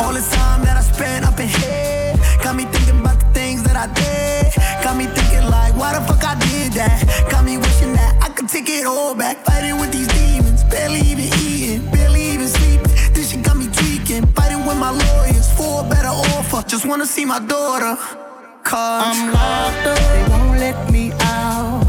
[0.00, 3.74] All time that I spent up in here got me thinking about the things that
[3.74, 4.54] I did.
[4.84, 7.02] Got me thinking like, why the fuck I did that?
[7.28, 9.44] Got me wishing that I could take it all back.
[9.44, 12.92] Fighting with these demons, barely even eating, barely even sleeping.
[13.14, 14.26] This shit got me tweaking.
[14.66, 16.60] With my lawyers for a better offer.
[16.66, 17.96] Just wanna see my daughter.
[18.64, 21.86] Cause I'm locked up, they won't let me out.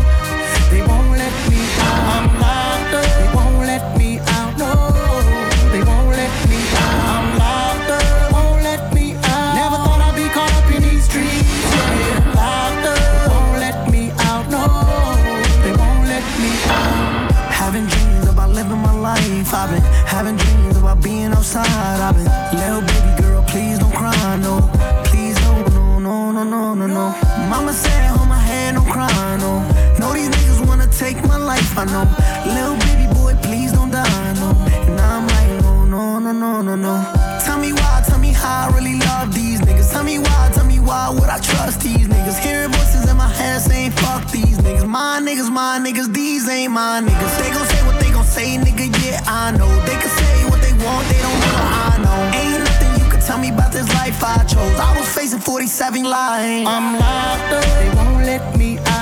[0.70, 1.58] They won't let me
[1.88, 2.06] out.
[2.14, 4.52] I'm locked up, they won't let me out.
[4.62, 4.72] No,
[5.74, 7.02] they won't let me out.
[7.14, 9.56] I'm locked up, won't let me out.
[9.62, 11.50] Never thought I'd be caught up in these streets.
[11.74, 14.46] Yeah, locked up, they won't let me out.
[14.54, 14.64] No,
[15.64, 17.32] they won't let me out.
[17.62, 19.52] Having dreams about living my life.
[19.52, 20.57] I've been having dreams
[21.38, 22.00] outside.
[22.02, 22.26] I've been,
[22.58, 24.70] little baby girl, please don't cry, no.
[25.06, 27.06] Please no, no, no, no, no, no.
[27.50, 29.52] Mama said, hold my hand, don't cry, no.
[30.00, 32.06] Know these niggas wanna take my life, I know.
[32.56, 34.50] Little baby boy, please don't die, no.
[34.90, 36.96] And I'm like, no, no, no, no, no, no.
[37.46, 39.92] Tell me why, tell me how I really love these niggas.
[39.92, 42.40] Tell me why, tell me why would I trust these niggas?
[42.40, 44.88] Hearing voices in my head saying, fuck these niggas.
[44.88, 47.34] My niggas, my niggas, these ain't my niggas.
[47.42, 49.70] They gon' say what they gon' say, nigga, yeah, I know.
[49.86, 50.47] They can say
[50.88, 52.20] want, they don't know, I know.
[52.40, 54.80] Ain't nothing you can tell me about this life I chose.
[54.80, 56.68] I was facing 47 lines.
[56.68, 58.97] I'm locked up, they won't let me out.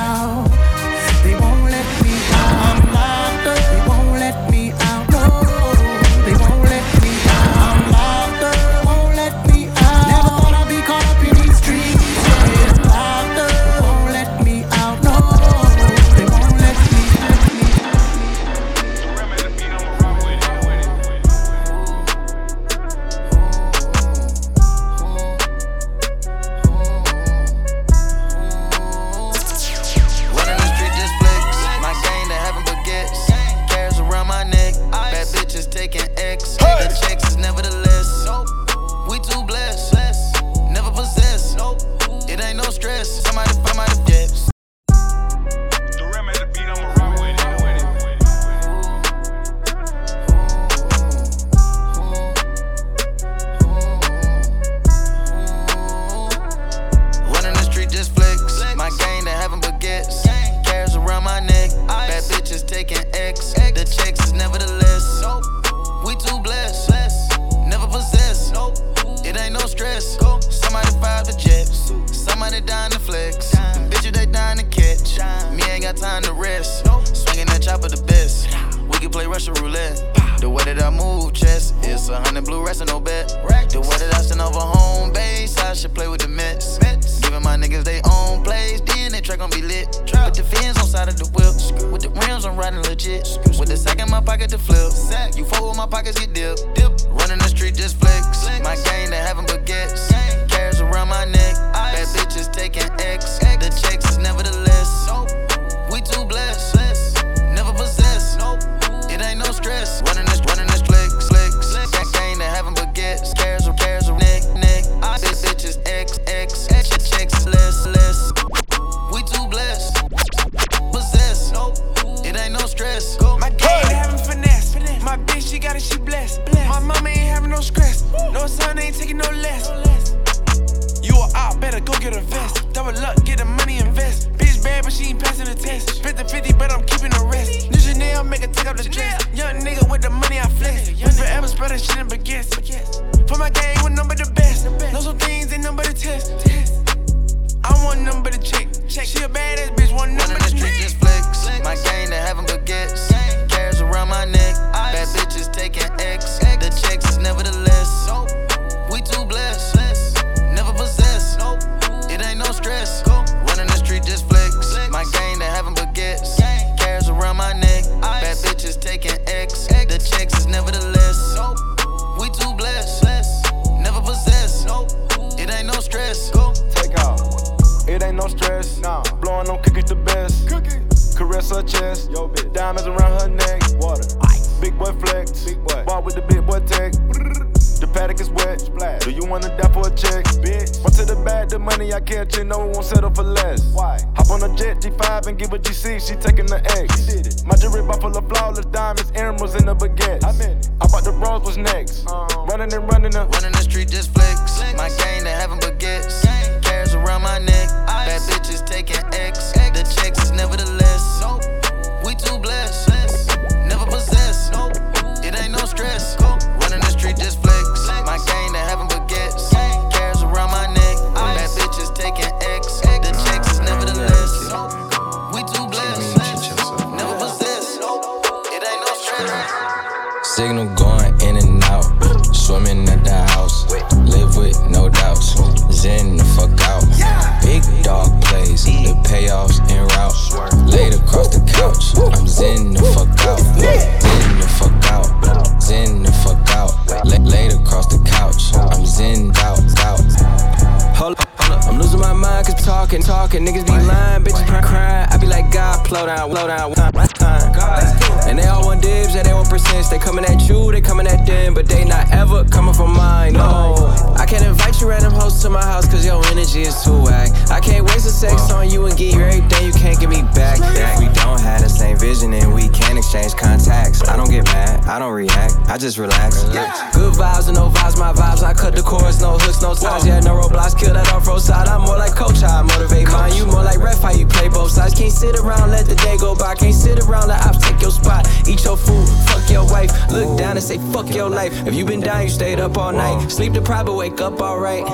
[275.85, 276.43] just relax.
[276.51, 276.89] Yeah.
[276.93, 278.41] Good vibes and no vibes, my vibes.
[278.41, 280.07] I cut the chords, no hooks, no sides.
[280.07, 281.67] Yeah, no roadblocks, kill that off road side.
[281.67, 283.35] I'm more like coach, how I motivate mine.
[283.35, 284.95] You more like ref, how you play both sides.
[284.95, 286.55] Can't sit around, let the day go by.
[286.55, 288.27] Can't sit around, let ops take your spot.
[288.47, 289.91] Eat your food, fuck your wife.
[290.09, 291.53] Look down and say, fuck your life.
[291.67, 293.29] If you been down, you stayed up all night.
[293.29, 294.87] Sleep deprived, but wake up alright.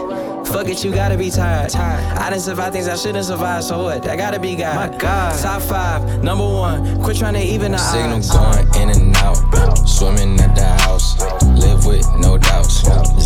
[0.47, 1.73] Fuck it, you gotta be tired.
[1.73, 4.05] I didn't survive things I shouldn't survive, so what?
[4.09, 4.75] I gotta be God.
[4.75, 5.39] My God.
[5.39, 7.01] Top five, number one.
[7.01, 7.79] Quit trying to even out.
[7.79, 10.80] Signal going in and out, swimming at the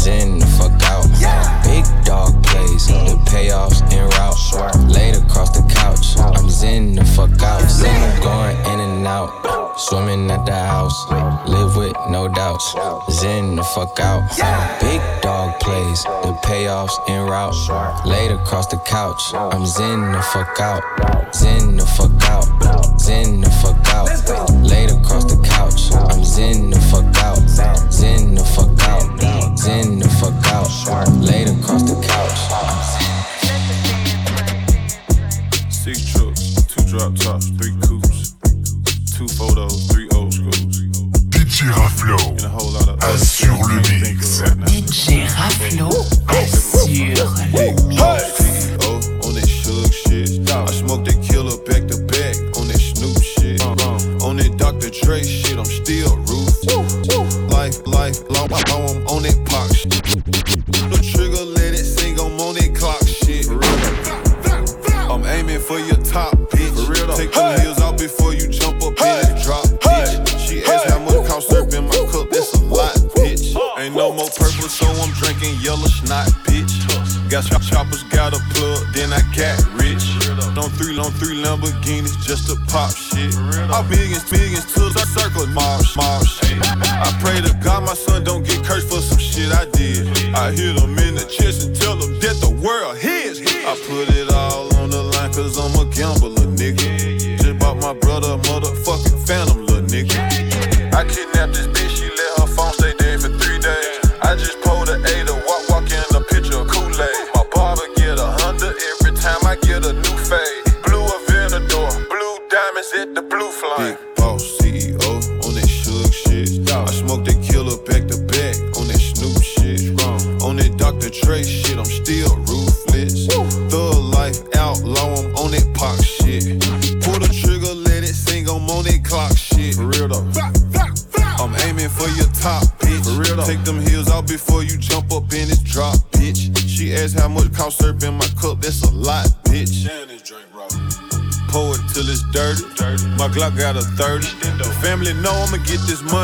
[0.06, 1.06] niggas in the fuck out.
[1.20, 1.62] Yeah.
[1.64, 4.38] Big dog plays, the payoffs en route.
[4.38, 4.72] Sure.
[4.88, 7.64] Laid across the couch, I'm zen the fuck out.
[7.82, 8.20] Yeah.
[8.22, 9.30] Going in and out,
[9.78, 10.96] swimming at the house.
[11.48, 12.76] Live with no doubts,
[13.12, 14.24] zen the fuck out.
[14.38, 14.80] Yeah.
[14.80, 17.54] Big dog plays, the payoffs en route.
[17.66, 17.96] Sure.
[18.06, 20.84] Laid across the couch, I'm zen the fuck out.
[21.34, 22.15] Zen the fuck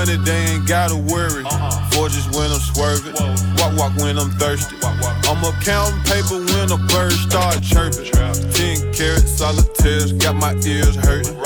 [0.02, 1.44] money, they ain't gotta worry.
[1.94, 3.14] Forges when I'm swerving,
[3.58, 4.76] walk walk when I'm thirsty.
[4.82, 8.10] I'm a counting paper when a bird start chirping.
[8.10, 11.38] 10 carat solitaires, got my ears hurting.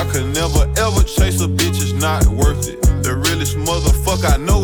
[0.00, 2.80] I could never ever chase a bitch, it's not worth it.
[3.02, 4.57] The realest motherfucker I know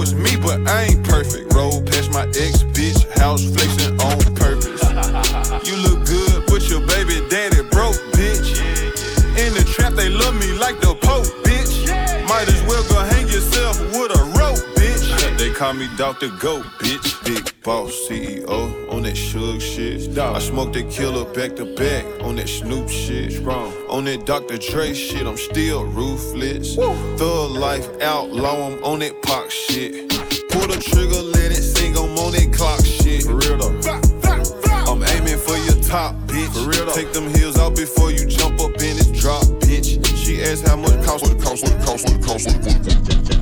[15.84, 16.28] Me Dr.
[16.40, 17.22] Goat, bitch.
[17.26, 20.16] Big boss CEO on that Suge shit.
[20.16, 23.46] I smoke that killer back to back on that Snoop shit.
[23.46, 24.56] On that Dr.
[24.56, 26.76] Dre shit, I'm still ruthless.
[26.76, 30.08] Thug life outlaw, I'm on that pop shit.
[30.50, 33.24] Pull the trigger, let it sing, I'm on that clock shit.
[33.24, 34.90] For real though.
[34.90, 36.48] I'm aiming for your top, bitch.
[36.54, 36.94] For real though.
[36.94, 40.00] Take them heels out before you jump up in this drop, bitch.
[40.16, 42.56] She asked how much cost, what it cost, what it cost, what it cost, what
[42.56, 43.33] it cost.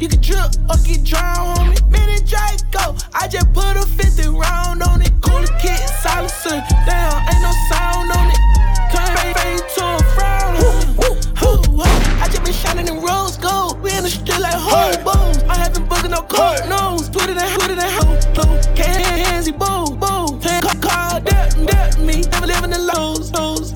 [0.00, 1.76] You can drip or get drowned on me.
[1.90, 5.12] Mini Draco, I just put a 50 round on it.
[5.20, 6.56] Cool kid, silencer.
[6.88, 8.40] Damn, ain't no sound on it.
[8.88, 11.34] Turn fade, to a frown on it.
[11.36, 11.82] Hoo, hoo.
[12.22, 13.78] I just been shining in rose gold.
[13.82, 15.42] We in the street like hobos.
[15.44, 17.10] I haven't booking no cold nose.
[17.10, 19.52] Put it in, put it in, ho, Can't hands, he.
[19.52, 22.22] Hand car, car, dirt, dirt me.
[22.22, 23.74] Never living in lows, lows.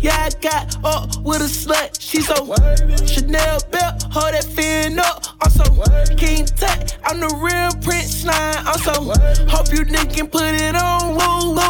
[0.00, 1.98] Yeah, I got up with a slut.
[1.98, 2.34] She so
[3.06, 3.60] Chanel
[4.10, 5.24] hold that fin up.
[5.40, 5.64] I'm so
[6.16, 8.66] King Tut, I'm the real Prince Slime.
[8.66, 8.92] I'm so
[9.48, 11.14] hope you niggas can put it on.
[11.14, 11.68] Woo, woo.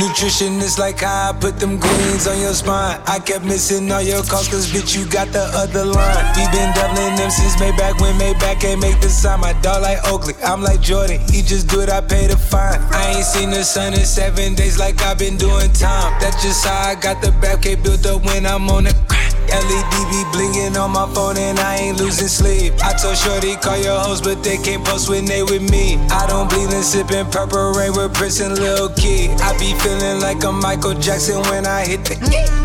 [0.00, 2.98] Nutrition is like how I put them greens on your spine.
[3.06, 6.24] I kept missing all your calls, cause bitch, you got the other line.
[6.36, 9.40] We been doubling them since Maybach when Maybach can't make the sign.
[9.40, 11.20] My dog like Oakley, I'm like Jordan.
[11.28, 12.80] He just do it, I pay the fine.
[12.92, 16.18] I ain't seen the sun in seven days like I've been doing time.
[16.18, 19.29] That's just how I got the back built up when I'm on the grind.
[19.54, 22.74] LED be blinging on my phone and I ain't losing sleep.
[22.82, 25.96] I told Shorty call your hoes, but they can't post when they with me.
[26.10, 29.30] I don't bleed and sipping purple rain with Prince and Lil Key.
[29.40, 32.16] I be feeling like a Michael Jackson when I hit the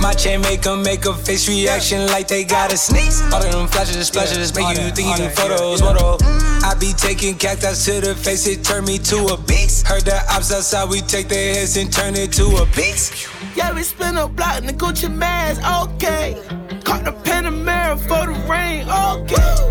[0.02, 3.22] My chain make make 'em make a face reaction like they gotta sneeze.
[3.34, 5.82] All of them flashes, and splashes make you think you do photos.
[5.82, 6.18] Photo.
[6.18, 6.64] Mm.
[6.64, 9.86] I be taking cactus to the face, it turn me to a beast.
[9.86, 13.28] Heard the ops outside, we take their heads and turn it to a beast.
[13.56, 15.62] Yeah, we spin a block in the Gucci mask,
[15.94, 16.38] okay.
[16.86, 19.66] Caught the Panamera for the rain, okay.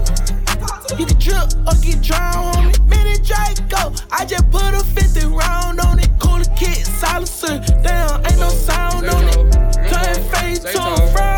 [0.98, 2.74] You can drip or get drowned on me.
[2.88, 6.10] Mini Draco, I just put a 50 round on it.
[6.18, 7.60] Cooler kid, silencer.
[7.82, 9.52] Damn, ain't no sound on it.
[9.90, 11.34] Turn face to a frown.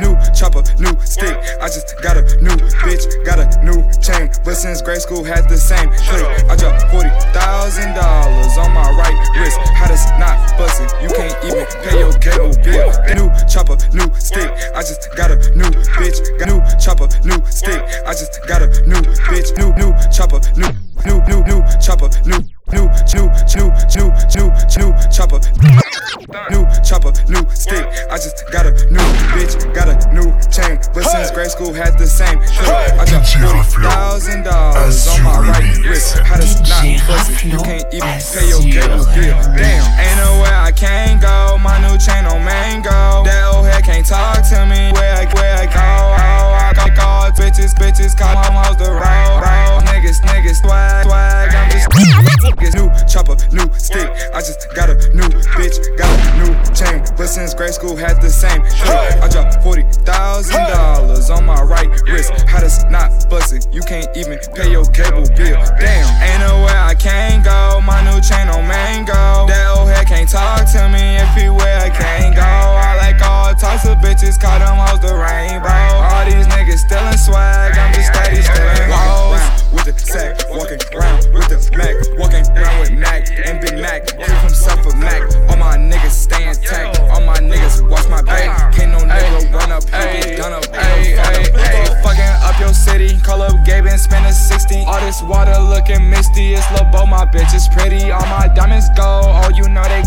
[0.00, 1.36] New chopper, new stick.
[1.60, 4.28] I just got a new bitch, got a new chain.
[4.44, 8.92] But since grade school had the same click, I dropped forty thousand dollars on my
[8.92, 9.56] right wrist.
[9.72, 10.92] How does not bust it?
[11.00, 12.92] You can't even pay your cable bill.
[13.16, 14.52] New chopper, new stick.
[14.76, 17.80] I just got a new bitch, got new chopper, new stick.
[18.04, 19.00] I just got a new
[19.32, 20.68] bitch, new new chopper, new
[21.08, 22.40] new new new chopper, new
[22.72, 22.84] new
[23.16, 23.26] new
[23.56, 25.40] new new new new chopper.
[26.50, 27.86] New chopper, new stick.
[28.10, 30.80] I just got a new bitch, got a new chain.
[30.92, 33.62] But since grade school had the same click, I dropped forty
[33.94, 36.18] thousand dollars on my right wrist.
[36.18, 37.44] How does not bust?
[37.44, 39.38] You can't even pay your cable bill.
[39.54, 41.58] Damn, ain't nowhere I can't go.
[41.62, 43.22] My new chain on mango.
[43.24, 44.90] That old head can't talk to me.
[44.98, 45.88] Where I where I go?
[46.26, 49.40] Oh, I go call bitches, bitches call home hoes the road.
[49.42, 49.93] road.
[50.04, 51.54] Niggas, niggas, swag, swag.
[51.54, 52.76] I'm just niggas.
[52.76, 54.04] New chopper, new stick.
[54.36, 55.24] I just got a new
[55.56, 57.00] bitch, got a new chain.
[57.16, 61.62] But since grade school had the same shit, I dropped forty thousand dollars on my
[61.62, 62.32] right wrist.
[62.44, 63.66] How does not bust it?
[63.72, 65.56] You can't even pay your cable bill.
[65.80, 67.80] Damn, ain't nowhere I can't go.
[67.80, 69.48] My new chain on mango.
[69.48, 72.44] That old head can't talk to me if he where I can't go.
[72.44, 75.72] I like all types of bitches, call them hoes the rainbow.
[76.12, 79.63] All these niggas stealing swag, I'm just steady stealing hoes.
[79.74, 84.06] With the sack, walking around with the Mac, walking around with Mac and Big Mac.
[84.06, 85.22] Keep himself a Mac.
[85.50, 87.00] All my niggas stay intact.
[87.10, 88.72] All my niggas watch my back.
[88.72, 90.64] Can't no nigga run up here with gun up.
[92.06, 93.18] Fucking up your city.
[93.20, 94.84] Call up Gabe and spend a 60.
[94.86, 96.54] All this water looking misty.
[96.54, 98.10] It's Lil Bo, my bitch is pretty.
[98.10, 99.20] All my diamonds go.
[99.26, 100.06] Oh, you know they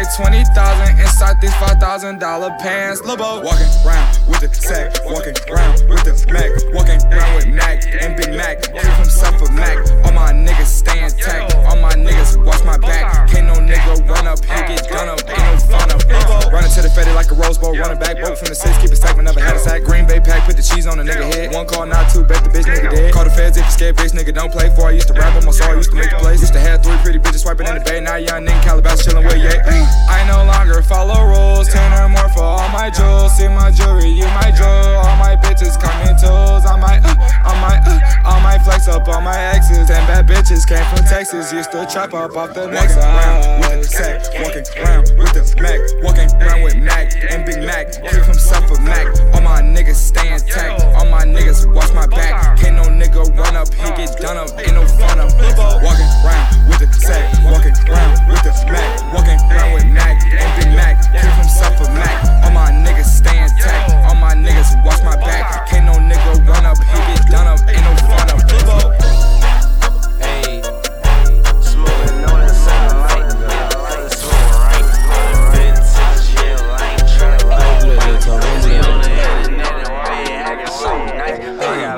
[0.00, 3.02] like 20,000 inside these $5,000 pants.
[3.04, 7.84] Lobo walking round with the sack, walking round with the Mac, walking round with Mac
[8.00, 8.62] and Big Mac.
[8.72, 9.76] Give himself a Mac.
[10.04, 11.54] All my niggas stay intact.
[11.68, 13.28] All my niggas watch my back.
[13.28, 15.20] Can't no nigga run up here, get done up.
[15.28, 16.00] Ain't no fun up.
[16.08, 17.76] Lobo running to the fetty like a Rose Bowl.
[17.76, 19.82] Running back, both from the six, keep it stacked, but never had a sack.
[19.82, 21.52] Green Bay pack, put the cheese on a nigga head.
[21.52, 23.12] One call, not two, bet the bitch nigga dead.
[23.12, 24.72] Call the feds if you scared, bitch nigga don't play.
[24.74, 26.40] For I used to rap on my soul, used to make the plays.
[26.40, 28.00] Used to have three pretty bitches swiping in the bay.
[28.00, 29.89] Now young nigga Calabas chilling with yeah.
[30.08, 33.36] I no longer follow rules, ten or more for all my jewels.
[33.36, 34.96] See my jewelry, you my jewel.
[35.00, 36.66] All my bitches coming tools.
[36.66, 37.14] I might, uh,
[37.46, 38.10] I might, uh,
[38.50, 39.90] might flex up on my exes.
[39.90, 41.52] And bad bitches came from Texas.
[41.52, 43.60] Used to chop up off the next side.
[43.60, 47.92] With the sack, walking around with the Mac, walking around with Mac and Big Mac.
[48.02, 49.06] Keep himself a Mac.
[49.34, 50.82] All my niggas stay intact.
[50.96, 52.58] All my niggas watch my back.
[52.58, 54.50] Can't no nigga run up, he get done up.
[54.58, 55.30] Ain't no fun up.
[55.82, 60.50] Walking around with the sack, walking around with the Mac, walking around with Mac and
[60.60, 61.00] Big Mac.
[61.12, 62.24] Keep himself a Mac.
[62.44, 63.90] All my niggas stay intact.
[64.08, 65.66] All my niggas watch my back.
[65.68, 67.60] Can't no nigga run up, he get done up.
[67.68, 68.40] Ain't no fun up.
[70.20, 70.62] Hey,
[71.60, 73.30] smoking on the sunlight.
[74.12, 74.86] Smoking right.
[75.54, 77.68] Vintage, yeah, I ain't tryna lie.
[78.30, 81.40] On the internet, why you acting so nice?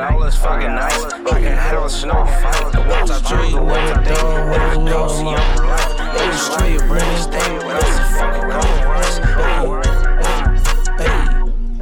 [0.03, 2.24] I fucking can handle snow.
[2.72, 4.18] The ones I drink, the ones I think.
[4.53, 5.82] If you don't right.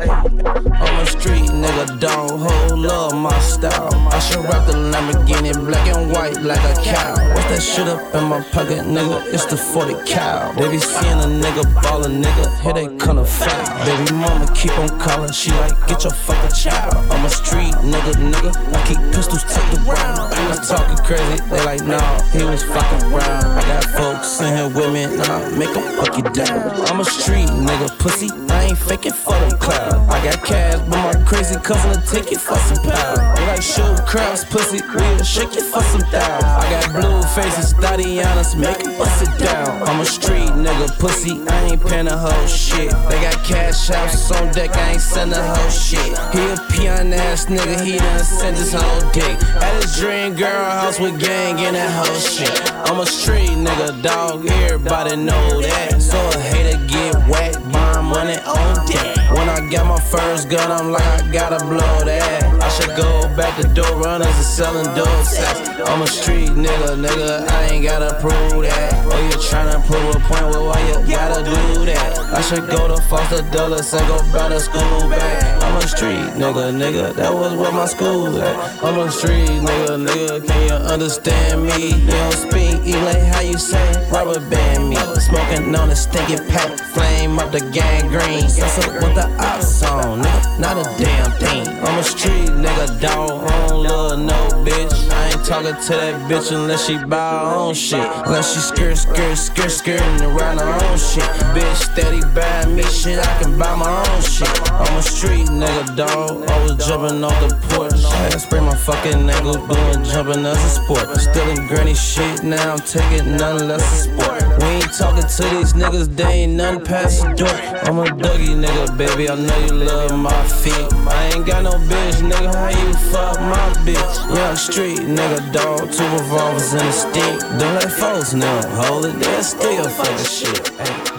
[0.01, 0.07] The
[0.55, 2.31] come on, I'm street nigga, dog.
[2.31, 3.95] Whole love my style.
[4.11, 7.15] I should rap the Lamborghini black and white like a cow.
[7.35, 9.23] What's that shit up in my pocket, nigga?
[9.33, 10.53] It's the 40 cow.
[10.53, 13.85] They be seeing a nigga ball a nigga, here they come to foul.
[13.85, 16.95] Baby mama keep on calling, she like, get your fucking child.
[17.11, 18.53] I'm a street nigga, nigga.
[18.57, 20.33] I keep pistols tucked around.
[20.33, 23.45] I was talking crazy, they like, nah, he was fucking around.
[23.45, 23.85] I got
[24.21, 26.71] folks in here with me, nah, make them fuck you down.
[26.89, 28.29] I'm a street nigga, pussy.
[28.51, 30.09] I ain't faking for the cloud.
[30.11, 33.30] I got cash, but my crazy cousin will take it for some power.
[33.61, 36.43] Like show crowds, pussy, we'll shake it for some down.
[36.43, 39.83] I got blue faces, Tatianas, make it bust it down.
[39.87, 42.91] I'm a street nigga, pussy, I ain't paying a whole shit.
[43.11, 46.01] They got cash houses on deck, I ain't send a whole shit.
[46.33, 49.37] He a peon ass nigga, he done sent his whole dick.
[49.61, 52.73] At his dream girl house with gang in that whole shit.
[52.89, 56.01] I'm a street nigga, dog, everybody know that.
[56.01, 59.17] So a hater get whacked, burn money on deck.
[59.37, 62.60] When I got my first gun, I'm like, I gotta blow that.
[62.71, 65.69] I should go back to door runners and selling dope sacks.
[65.91, 69.07] I'm a street nigga, nigga, I ain't gotta prove that.
[69.11, 72.19] Oh, you tryna prove a point, well, why you gotta do that?
[72.33, 75.63] I should go to Foster Dulles and go back to school back.
[75.65, 78.85] I'm a street nigga, nigga, that was where my school at.
[78.85, 81.89] I'm a street nigga, nigga, can you understand me?
[81.89, 84.09] You don't speak Elay, how you say?
[84.13, 84.97] Rubber band me.
[85.19, 88.47] Smoking on a stinking pack, flame up the gangrene.
[88.47, 91.67] Yes, with the ops on, nigga, not a damn thing.
[91.83, 94.93] I'm a street nigga, don't love no bitch.
[95.11, 98.07] I ain't talking to that bitch unless she buy her own shit.
[98.27, 101.31] Unless she skirt, skirt, skirt, skirting around her own shit.
[101.55, 104.49] Bitch steady buying me shit, I can buy my own shit.
[104.73, 108.05] I'm a street nigga, dog, always jumping off the porch.
[108.05, 111.09] I spray my fucking ankle doing jumping as a sport.
[111.17, 114.43] Stealing granny shit, now I'm taking none less a sport.
[114.61, 117.57] We ain't talking to these niggas, they ain't none past the door.
[117.89, 120.93] I'm a Dougie nigga, baby, I know you love my feet.
[121.09, 124.37] I ain't got no bitch, nigga, how you fuck my bitch?
[124.37, 127.41] Young street nigga, dog, two revolvers in the stick.
[127.59, 130.69] Don't let folks know, hold it, they're still fucking shit.
[130.79, 131.11] Hey.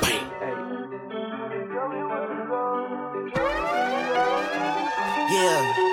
[5.32, 5.91] Yeah.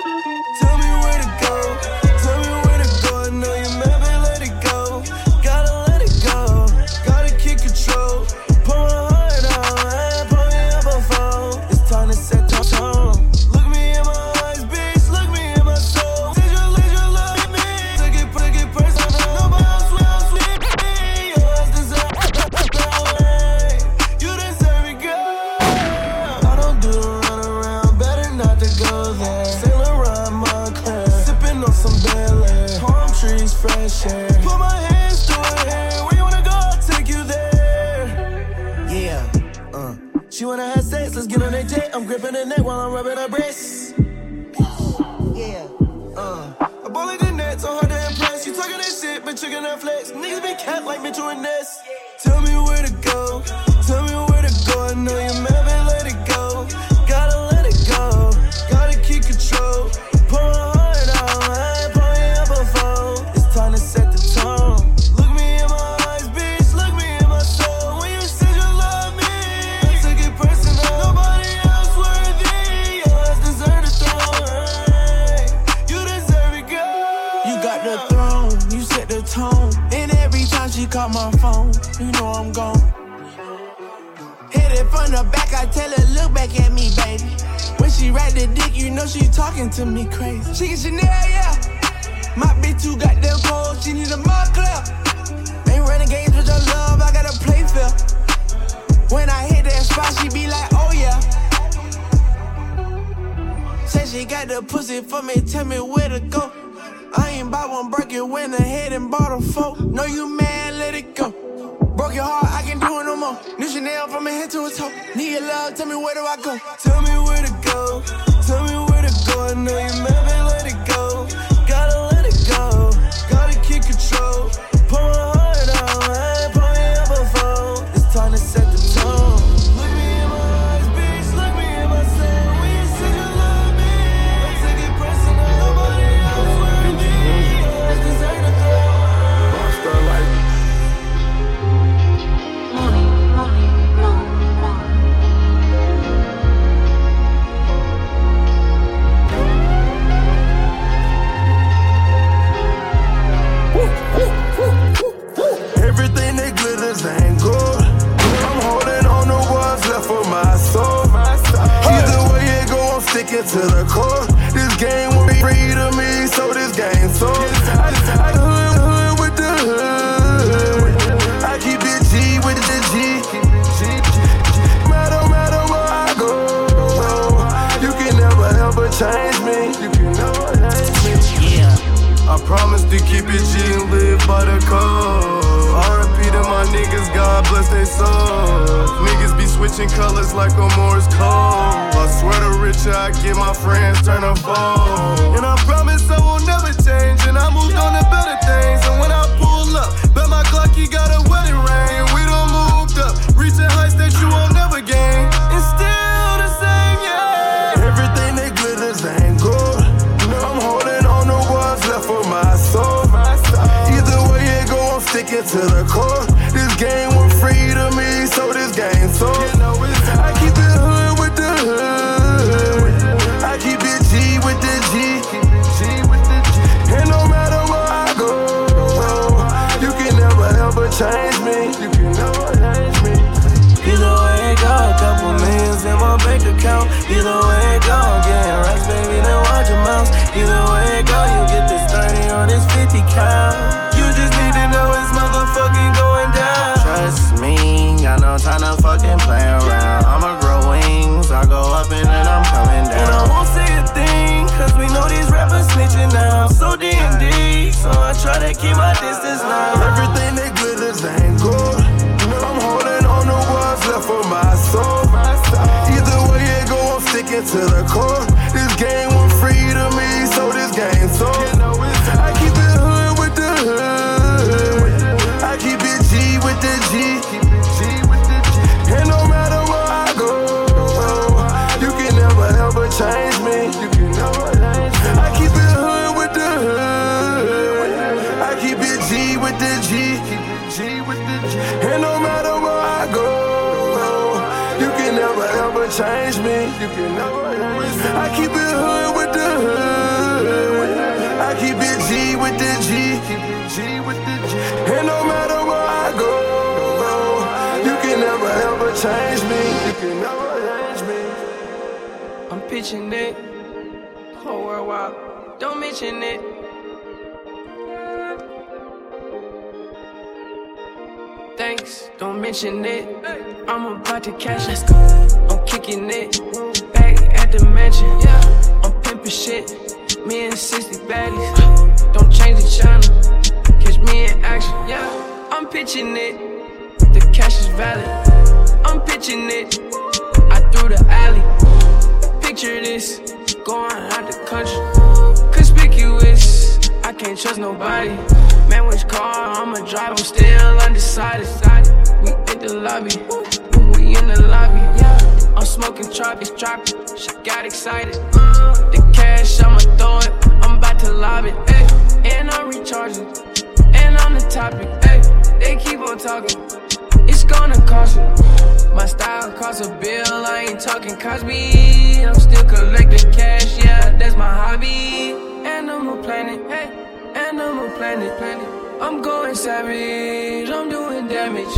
[368.99, 372.25] My style costs a bill, I ain't talking Cosby.
[372.25, 375.31] I'm still collecting cash, yeah, that's my hobby.
[375.65, 376.91] Animal planet, hey,
[377.33, 378.67] animal planet, planet.
[379.01, 381.73] I'm going savage, I'm doing damage.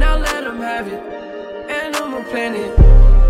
[0.00, 1.00] Now let them have it.
[1.70, 2.76] Animal planet,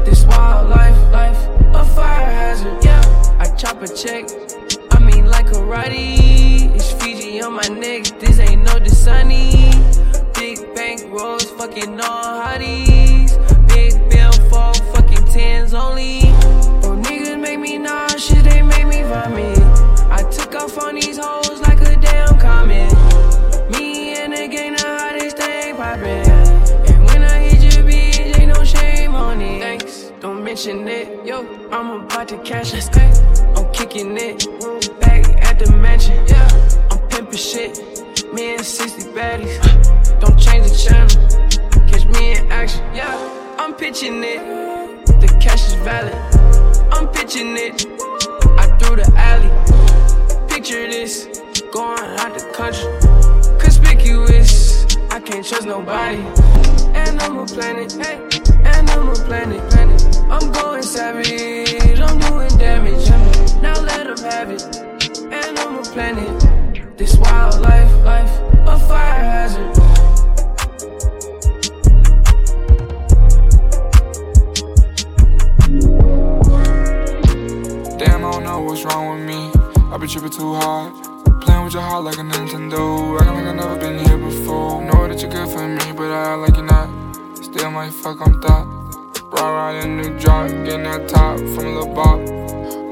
[0.07, 1.41] this wildlife, life,
[1.74, 3.37] a fire hazard, yeah.
[3.39, 4.30] I chop a check,
[4.93, 6.74] I mean like karate.
[6.74, 9.76] It's Fiji on my neck, this ain't no Dasani.
[10.57, 13.37] Big bank rolls, fucking all hotties.
[13.69, 16.21] Big bill for fucking tens only.
[16.81, 19.59] Bro, niggas make me nauseous, they make me vomit.
[20.11, 22.91] I took off on these hoes like a damn comet.
[23.71, 26.27] Me and the gang, how they stay poppin'.
[26.89, 29.61] And when I hit your bitch, ain't no shame on it.
[29.61, 31.27] Thanks, don't mention it.
[31.27, 32.89] Yo, I'm about to cash it.
[33.59, 34.47] I'm kicking it.
[35.01, 36.25] Back at the mansion.
[36.27, 36.49] Yeah,
[36.91, 38.33] I'm pimpin' shit.
[38.33, 40.06] Me and 60 baddies.
[40.21, 41.87] Don't change the channel.
[41.89, 42.83] Catch me in action.
[42.95, 44.41] Yeah, I'm pitching it.
[45.07, 46.14] The cash is valid.
[46.93, 47.87] I'm pitching it.
[48.59, 49.51] I threw the alley.
[50.49, 51.27] Picture this.
[51.71, 52.89] Going out the country.
[53.59, 54.87] Conspicuous.
[55.11, 56.19] I can't trust nobody.
[56.95, 57.93] Animal planet.
[57.93, 58.17] Hey,
[58.64, 59.61] animal planet.
[59.71, 60.17] planet.
[60.31, 62.01] I'm going savage.
[62.01, 63.09] I'm doing damage.
[63.61, 64.62] Now let them have it.
[65.31, 66.97] Animal planet.
[66.97, 68.31] This wildlife, life,
[68.67, 69.96] a fire hazard.
[78.47, 79.51] Know what's wrong with me.
[79.91, 80.93] I been tripping too hard.
[81.43, 83.19] Playing with your heart like a Nintendo.
[83.19, 84.83] Acting like I never been here before.
[84.83, 86.89] Know that you're good for me, but I act like you're not.
[87.43, 88.67] Still might fuck on thought.
[89.33, 92.21] Ride ride in the drop, getting that top from little bop.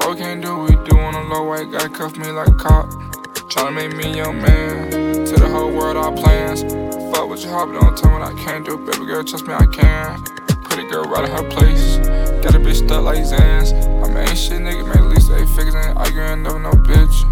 [0.03, 2.55] All we can't do, we do on a low white guy cuff me like a
[2.55, 2.87] cop.
[3.53, 4.91] Tryna make me your man.
[5.29, 6.63] To the whole world, our plans.
[7.15, 8.77] Fuck with your heart, but don't tell me what I can't do.
[8.77, 10.44] Baby girl, trust me, I can.
[16.35, 17.23] Arguing over no bitch.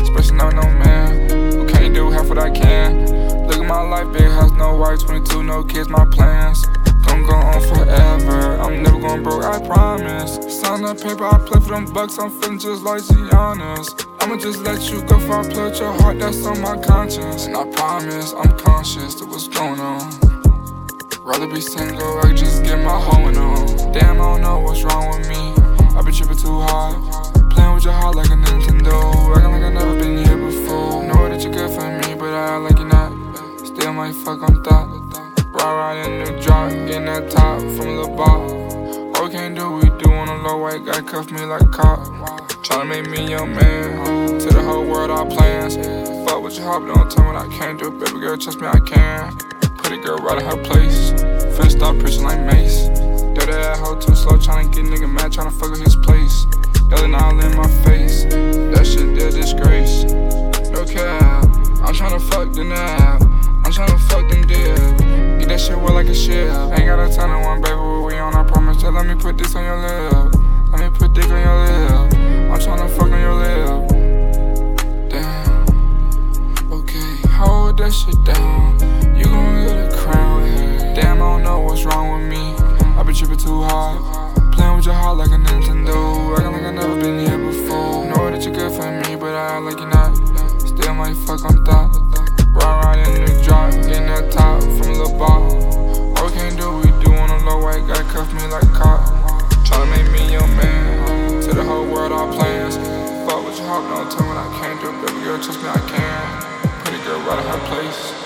[0.00, 1.58] Especially not no man.
[1.58, 2.10] What can you do?
[2.12, 3.44] Half what I can.
[3.48, 6.64] Look at my life, big house, no wife, 22, no kids, my plans.
[7.06, 8.56] Gonna go on forever.
[8.60, 10.34] I'm never going broke, I promise.
[10.60, 12.18] Sign that paper, I play for them bucks.
[12.18, 14.06] I'm feeling just like Giannis.
[14.20, 17.46] I'ma just let you go if I with your heart, that's on my conscience.
[17.46, 20.12] And I promise, I'm conscious of what's going on.
[21.24, 23.92] Rather be single, I just get my hoeing on.
[23.92, 25.52] Damn, I don't know what's wrong with me.
[25.98, 27.25] I been tripping too hard.
[27.66, 29.36] Playing with your heart like a Nintendo.
[29.36, 31.02] Acting like I never been here before.
[31.02, 33.10] Know that you're good for me, but I like you're not.
[33.58, 34.86] Still might fuck on thought.
[35.50, 38.38] Ride ride in the drop, getting that top from the bar.
[39.16, 41.66] All we can't do, we do on a low white guy cuff me like a
[41.66, 42.06] cop.
[42.62, 44.38] Tryna make me your man.
[44.38, 45.74] To the whole world, our plans.
[46.24, 47.90] Fuck with your heart, but don't tell me what I can't do.
[47.90, 49.36] Baby girl, trust me, I can.
[49.78, 51.10] Pretty girl right at her place.
[51.58, 52.86] Finna stop preaching like Mase.
[53.34, 56.46] Dirty that hoe too slow, tryna get nigga mad, tryna fuck with his place.
[56.88, 58.24] Yelling all in my face.
[58.24, 60.04] That shit did disgrace.
[60.70, 61.44] No cap.
[61.82, 63.22] I'm tryna fuck the nap.
[63.64, 64.76] I'm tryna fuck them dip.
[65.40, 66.48] Get that shit wet like a shit.
[66.48, 67.74] Ain't got a ton of one, baby.
[67.74, 68.34] What we on?
[68.34, 68.80] I promise.
[68.80, 70.34] Just let me put this on your lip.
[70.70, 72.14] Let me put dick on your lip.
[72.50, 73.88] I'm tryna fuck on your lip.
[75.10, 76.72] Damn.
[76.72, 78.78] Okay, hold that shit down.
[79.16, 80.42] You gon' get a crown.
[80.94, 82.54] Damn, I don't know what's wrong with me.
[82.96, 84.45] I been tripping too hard.
[84.56, 86.32] Playing with your heart like a Nintendo.
[86.32, 88.06] Acting like I never been here before.
[88.08, 90.16] Know that you're good for me, but I act like you're not.
[90.64, 91.92] Still might fuck on thought.
[92.56, 95.44] Ride ride in the drop, getting that top from the bar.
[96.16, 99.04] All we can't do, we do on a low white guy cuff me like cop.
[99.68, 101.42] Tryna make me your man.
[101.42, 102.76] To the whole world, our plans.
[103.28, 104.88] Fuck with your heart, don't tell what I can't do.
[105.04, 106.82] Baby girl, trust me, I can.
[106.82, 108.25] Pretty girl right at her place.